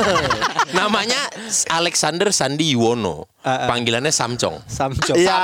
[0.78, 1.28] Namanya
[1.70, 3.28] Alexander Sandi Yuwono.
[3.44, 4.64] Panggilannya Samcong.
[4.64, 5.20] Samcok.
[5.20, 5.36] Iya.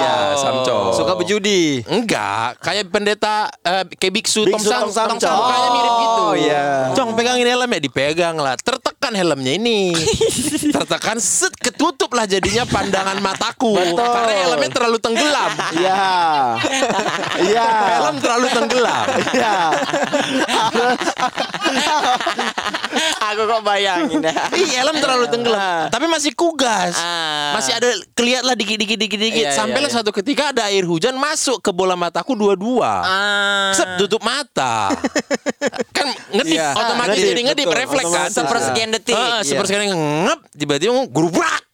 [0.00, 0.96] Iya, Samcong.
[0.96, 1.84] Suka berjudi.
[1.84, 6.22] Enggak, kayak pendeta eh, kayak biksu, Biksu Tong Sam, Tong Sam Sam, mirip gitu.
[6.24, 6.96] Oh, iya.
[6.96, 8.56] Cong pegangin helmnya dipegang lah.
[9.02, 9.90] Tertekan helmnya ini.
[10.78, 13.74] Tertekan set ketutup lah jadinya pandangan mataku.
[13.74, 15.50] Karena helmnya terlalu tenggelam.
[15.74, 16.06] Iya.
[17.42, 17.66] Iya.
[17.98, 19.06] Helm terlalu tenggelam.
[19.34, 19.74] Iya.
[23.32, 24.34] Aku kok bayangin ya.
[24.62, 25.88] Iya, helm terlalu tenggelam.
[25.88, 26.94] Tapi masih kugas.
[27.00, 27.56] Ah.
[27.56, 29.48] Masih ada kelihat lah dikit-dikit dikit-dikit.
[29.48, 29.96] Iya, iya, Sampailah iya.
[29.96, 32.92] satu ketika ada air hujan masuk ke bola mataku dua-dua.
[33.00, 33.72] Ah.
[33.72, 34.92] Sep tutup mata.
[35.96, 36.06] kan
[36.36, 38.28] ngedip otomatis jadi ngedip betul, refleks kan.
[38.28, 39.16] Sepersekian detik.
[39.16, 39.96] Ah, sepersekian
[40.28, 41.64] ngep tiba-tiba gurubrak.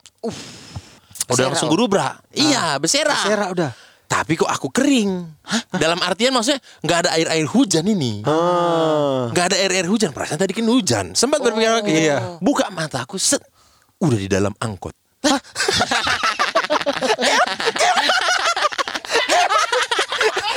[1.29, 2.23] Udah langsung gurubrak.
[2.33, 3.19] Iya, bersera.
[3.19, 3.88] Serah udah.
[4.09, 5.37] Tapi kok aku kering?
[5.77, 8.25] Dalam artian maksudnya nggak ada air-air hujan ini.
[8.25, 9.29] Ah.
[9.29, 10.17] Nggak ada air-air hujan.
[10.17, 11.13] Perasaan tadi kan hujan.
[11.13, 11.93] Sempat berpikir lagi.
[11.93, 12.41] Iya.
[12.41, 13.45] Buka mataku, set.
[14.01, 14.97] Udah di dalam angkot.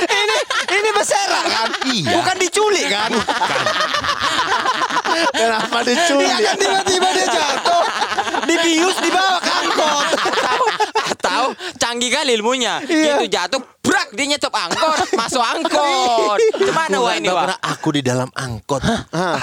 [0.02, 0.36] Ini
[0.72, 1.68] ini bersera kan?
[1.92, 2.08] Iya.
[2.16, 3.10] Bukan diculik kan?
[5.36, 6.24] Kenapa diculik?
[6.24, 7.82] Iya kan tiba-tiba dia jatuh.
[8.48, 9.51] Dibius dibawa angkot.
[11.32, 11.48] Atau
[11.80, 12.84] canggih kali ilmunya.
[12.84, 13.24] Iya.
[13.24, 16.38] Gitu jatuh, brak dia nyetop angkot, masuk angkot.
[16.60, 17.56] Gimana wah ini wah?
[17.60, 18.84] aku di dalam angkot.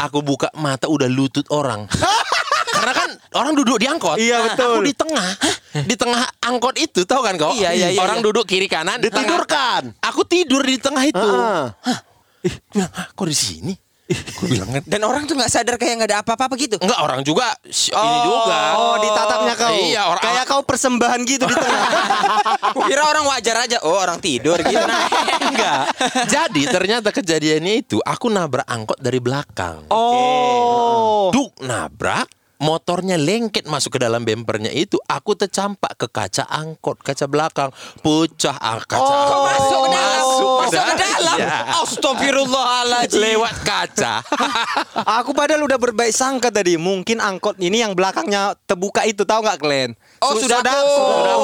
[0.06, 1.90] Aku buka mata udah lutut orang.
[2.80, 4.16] Karena kan orang duduk di angkot.
[4.16, 4.80] Iya, betul.
[4.80, 5.30] Aku di tengah.
[5.84, 7.52] Di tengah angkot itu tahu kan kau?
[7.52, 8.26] Iya, iya, iya, Orang iya.
[8.32, 9.04] duduk kiri kanan.
[9.04, 10.00] Ditidurkan.
[10.00, 11.20] Aku tidur di tengah itu.
[11.20, 11.76] Ah.
[12.40, 13.74] Ih, "Hah, kok di sini?
[14.41, 14.82] Bilang kan.
[14.89, 16.82] Dan orang tuh nggak sadar kayak nggak ada apa-apa gitu.
[16.82, 18.60] Enggak orang juga ini juga.
[18.74, 19.78] Oh, ditatapnya kau.
[19.78, 21.84] Iya, orang Kayak kau persembahan gitu di tengah.
[22.89, 23.78] Kira orang wajar aja.
[23.86, 24.82] Oh orang tidur gitu.
[24.82, 25.05] Nah,
[25.53, 25.84] enggak.
[26.26, 29.86] Jadi ternyata kejadiannya itu aku nabrak angkot dari belakang.
[29.93, 31.30] Oh.
[31.30, 37.24] Duk nabrak motornya lengket masuk ke dalam bempernya itu aku tercampak ke kaca angkot kaca
[37.26, 40.26] belakang pecah ah, kaca Kok masuk ke dalam?
[40.60, 41.38] Masuk ke dalam?
[41.39, 41.57] Iya.
[41.80, 43.20] Astagfirullahaladzim.
[43.20, 44.14] lewat kaca
[45.20, 46.76] Aku padahal udah berbaik sangka tadi.
[46.76, 49.91] Mungkin angkot ini yang belakangnya terbuka itu tahu nggak Glenn?
[50.20, 51.36] Oh, sudah dah- sudah.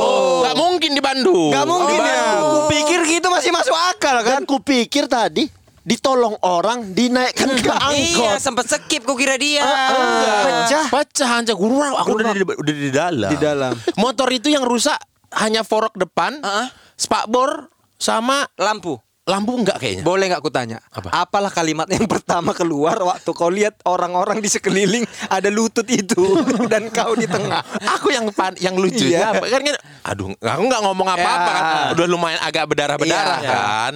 [0.42, 2.12] nggak mungkin di Bandung Nggak mungkin Di ya.
[2.12, 2.44] Bandung.
[2.46, 4.34] Aku pikir gitu masih masuk akal kan?
[4.36, 5.48] Dan kupikir tadi
[5.86, 8.38] ditolong orang dinaikkan ke Iya, angkot.
[8.42, 9.62] sempat skip kok kira dia.
[9.62, 10.86] Pecah.
[10.90, 13.72] pecah aja gurau aku udah di, udah di dalam Di dalam.
[13.96, 14.98] motor itu yang rusak
[15.32, 16.68] hanya forok depan Heeh.
[16.96, 18.98] spakbor sama Lampu.
[19.26, 20.78] Lampu enggak kayaknya Boleh nggak aku tanya?
[20.94, 21.10] Apa?
[21.10, 26.22] Apalah kalimat yang pertama keluar waktu kau lihat orang-orang di sekeliling ada lutut itu
[26.72, 27.66] dan kau di tengah.
[27.90, 29.34] aku yang pan, yang Iya.
[29.34, 31.58] apa kan, kan aduh aku nggak ngomong apa-apa Ya.
[31.58, 31.66] kan
[31.98, 33.50] udah lumayan agak berdarah-berdarah Iya.
[33.50, 33.94] kan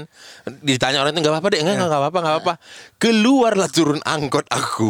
[0.66, 2.54] ditanya orang itu nggak apa-apa deh enggak enggak apa-apa nggak apa-apa
[2.98, 4.90] keluarlah turun angkot aku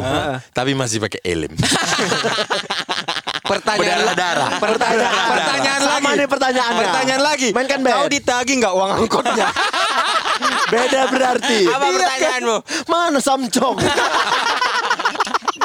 [0.56, 1.52] tapi masih pakai helm
[3.50, 4.50] Pertanyaan Berdarah-darah.
[4.62, 6.06] Pertanyaan, pertanyaan lagi.
[6.14, 6.82] nih pertanyaannya.
[6.86, 7.50] Pertanyaan lagi.
[7.50, 9.48] Mainkan Kau ditagi nggak uang angkotnya?
[10.70, 11.66] Beda berarti.
[11.66, 12.58] Apa pertanyaanmu?
[12.90, 13.78] Mana Samcong?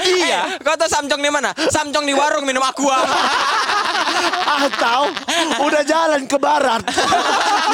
[0.05, 0.61] Iya.
[0.61, 1.57] Kau tahu Samcong di mana?
[1.57, 3.01] Samcong di warung minum aqua.
[4.45, 5.01] Atau
[5.61, 6.83] udah jalan ke barat.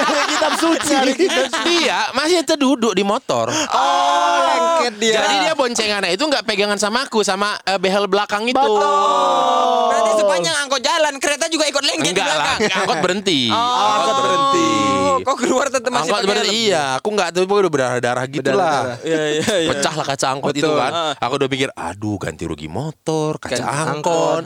[0.01, 0.95] Nyari kitab suci.
[1.67, 3.53] dia masih terduduk di motor.
[3.53, 5.21] Oh, lengket dia.
[5.21, 8.71] jadi dia boncengannya itu nggak pegangan sama aku sama eh, behel belakang itu.
[9.91, 12.81] Berarti sepanjang angkot jalan, kereta juga ikut lengket di enggak lah belakang.
[12.81, 13.41] angkot berhenti.
[13.51, 14.69] Oh, angkot berhenti.
[14.71, 16.57] Oh, kok keluar tetap masih angkot berhenti.
[16.71, 18.57] iya aku nggak tahu udah berdarah-darah gitu lah.
[18.57, 18.99] Berdarah-darah.
[19.05, 19.71] Iya, iya, iya.
[19.75, 20.81] pecah lah kaca angkot itu Betul.
[20.81, 20.93] kan.
[21.21, 24.45] Aku udah pikir aduh ganti rugi motor kaca Ganti angkot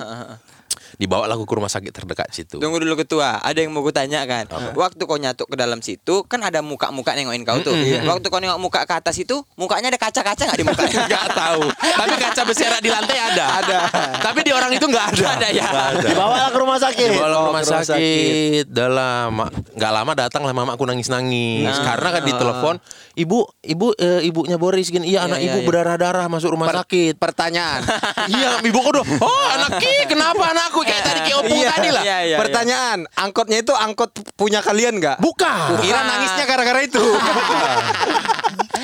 [0.94, 2.56] Dibawa aku ke rumah sakit terdekat situ.
[2.62, 4.46] Tunggu dulu ketua, ada yang mau gue tanya kan.
[4.74, 7.74] Waktu kau nyatuk ke dalam situ, kan ada muka-muka nengokin kau tuh.
[8.04, 10.98] Waktu kau nengok muka ke atas itu, mukanya ada kaca-kaca nggak di mukanya?
[11.10, 11.62] Nggak tahu.
[11.74, 13.44] Tapi kaca berserak di lantai ada.
[13.60, 13.78] Ada.
[14.22, 15.26] Tapi di orang itu nggak ada.
[15.36, 15.64] Ada ya.
[15.68, 16.06] Ada.
[16.10, 17.08] Dibawa ke rumah sakit.
[17.10, 18.64] Dibawa ke Oh, rumah sakit.
[18.70, 19.46] Dah lama.
[19.74, 21.74] Nggak lama datang lah mamaku nangis-nangis.
[21.82, 22.74] Karena kan ditelepon,
[23.18, 25.10] ibu, ibu, eh, ibunya Boris gini.
[25.10, 25.66] Iya, anak iya, ibu iya.
[25.66, 27.18] berdarah-darah masuk rumah sakit.
[27.18, 27.82] Pertanyaan.
[28.32, 29.04] iya, ibu kok udah.
[29.20, 32.02] Oh, anak Ki, kenapa anakku kayak tadi kayak opung tadi lah.
[32.04, 35.16] Iya, iya, Pertanyaan, angkotnya itu angkot punya kalian nggak?
[35.18, 35.80] Bukan.
[35.82, 37.00] Kira nangisnya gara-gara itu.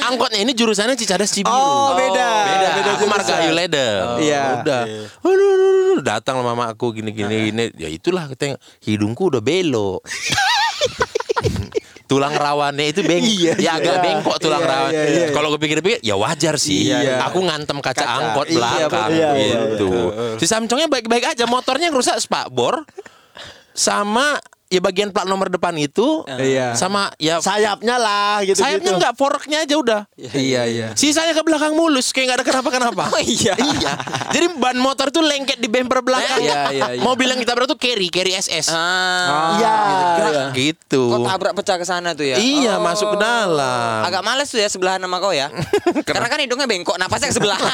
[0.01, 1.53] Angkotnya ini jurusannya Cicadas Cibiru.
[1.53, 2.29] Oh, beda.
[2.47, 2.69] Beda.
[2.75, 3.11] Beda aku jurusan.
[3.11, 4.07] Margahayu Ledeng.
[4.23, 4.43] Iya.
[4.63, 4.83] Udah.
[5.23, 7.65] Aduh, aduh, datang lah mama aku gini-gini ini.
[7.77, 10.01] Ya itulah katanya hidungku udah belok.
[12.11, 14.03] tulang rawannya itu beng Iya, ya agak iya.
[14.03, 14.91] bengkok tulang Iya, rawan.
[14.91, 15.27] iya, iya.
[15.31, 16.91] Kalau gue pikir-pikir ya wajar sih.
[16.91, 17.23] Iya.
[17.31, 18.05] Aku ngantem kaca, Kaca.
[18.19, 19.11] angkot Iya, belakang.
[19.15, 19.89] Iya, iya, gitu.
[20.43, 22.83] Si Samcongnya baik-baik aja, motornya rusak spakbor
[23.71, 26.79] sama ya bagian plat nomor depan itu Iya.
[26.79, 30.01] sama ya Sayapnya lah gitu sayapnya enggak forknya aja udah.
[30.17, 30.87] Iya, iya.
[30.95, 33.03] Sisanya ke belakang mulus kayak nggak ada kenapa-kenapa.
[33.11, 33.59] Oh iya.
[33.59, 33.93] iya.
[34.31, 36.39] Jadi ban motor tuh lengket di bumper belakang.
[36.39, 37.03] Iya, iya, iya.
[37.03, 38.71] Mobil yang ditabrak tuh carry, carry SS.
[38.71, 39.59] Ah.
[39.59, 39.75] Iya.
[40.15, 41.03] Gerak gitu.
[41.11, 42.39] Kok tabrak pecah ke sana tuh ya?
[42.39, 42.87] Iya, Oh.
[42.87, 44.07] masuk ke dalam.
[44.07, 45.51] Agak males tuh ya sebelahan sama kau ya.
[46.07, 47.59] Karena kan hidungnya bengkok, napasnya ke sebelah.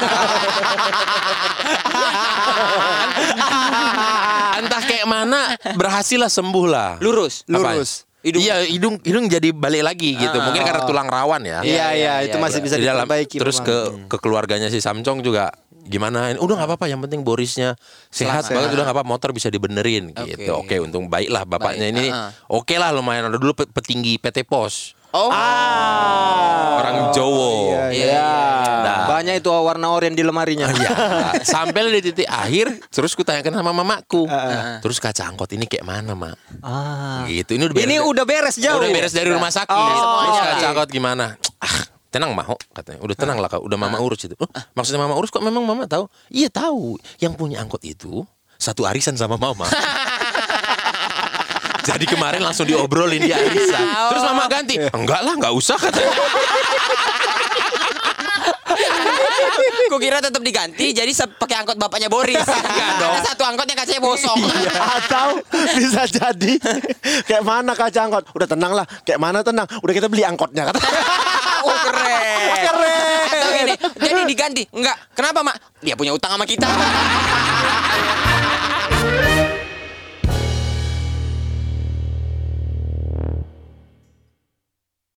[4.57, 5.41] Entah kayak mana
[5.75, 6.86] berhasil lah sembuh lah.
[6.97, 7.43] Lurus.
[7.45, 7.75] Apa?
[7.75, 8.07] Lurus.
[8.17, 8.41] Hidung.
[8.41, 10.35] Iya, hidung hidung jadi balik lagi gitu.
[10.35, 11.59] Mungkin karena tulang rawan ya.
[11.61, 13.37] Iya, iya, itu iya, masih bisa Di dalam- diperbaiki.
[13.37, 15.53] terus ke ke keluarganya si Samcong juga
[15.87, 17.79] gimana udah nggak apa-apa yang penting Borisnya
[18.09, 18.51] sehat Selamat.
[18.59, 20.35] banget udah nggak apa motor bisa dibenerin Oke.
[20.35, 23.71] gitu oke untung baik lah bapaknya Baik, ini ah, oke lah lumayan ada dulu pe-
[23.71, 26.77] petinggi PT Pos Oh.
[26.77, 28.29] orang Jowo Iya, Iya, iya,
[28.85, 30.69] Nah, Banyak itu warna oranye di lemarinya.
[30.69, 30.93] Iya.
[31.57, 34.29] Sampai di titik akhir, terus kutanyakan sama mamaku.
[34.83, 36.35] Terus kaca angkot ini kayak mana, Mak?
[36.61, 37.25] Ah.
[37.25, 37.57] Gitu.
[37.57, 37.87] Ini udah beres.
[37.87, 38.77] Ini udah beres jauh.
[38.77, 39.73] Udah beres dari rumah sakit.
[39.73, 40.43] Oh, terus iya.
[40.53, 41.25] kaca angkot gimana?
[41.57, 41.81] Ah,
[42.13, 42.99] tenang mau katanya.
[43.01, 43.63] Udah tenang lah kau.
[43.65, 44.35] Udah mama urus itu.
[44.37, 46.05] Oh, maksudnya mama urus kok memang mama tahu?
[46.29, 46.99] Iya tahu.
[47.17, 48.21] Yang punya angkot itu
[48.59, 49.65] satu arisan sama mama.
[51.87, 53.85] Jadi kemarin langsung diobrolin di arisan.
[54.11, 54.75] Terus mama ganti.
[54.75, 56.15] Enggak lah, enggak usah katanya.
[59.87, 61.07] Kuk kira tetap diganti jadi
[61.39, 62.43] pakai angkot bapaknya Boris.
[62.43, 64.37] Ada satu angkotnya kacanya bosong.
[64.99, 65.39] Atau
[65.79, 66.59] bisa jadi
[67.23, 68.23] kayak mana kaca angkot?
[68.35, 68.85] Udah tenang lah.
[69.07, 69.65] Kayak mana tenang?
[69.79, 70.79] Udah kita beli angkotnya kata.
[71.63, 72.51] oh keren.
[72.67, 73.27] Keren.
[73.31, 74.63] Atau gini, jadi diganti.
[74.75, 74.97] Enggak.
[75.15, 75.55] Kenapa, Mak?
[75.81, 76.67] Dia punya utang sama kita.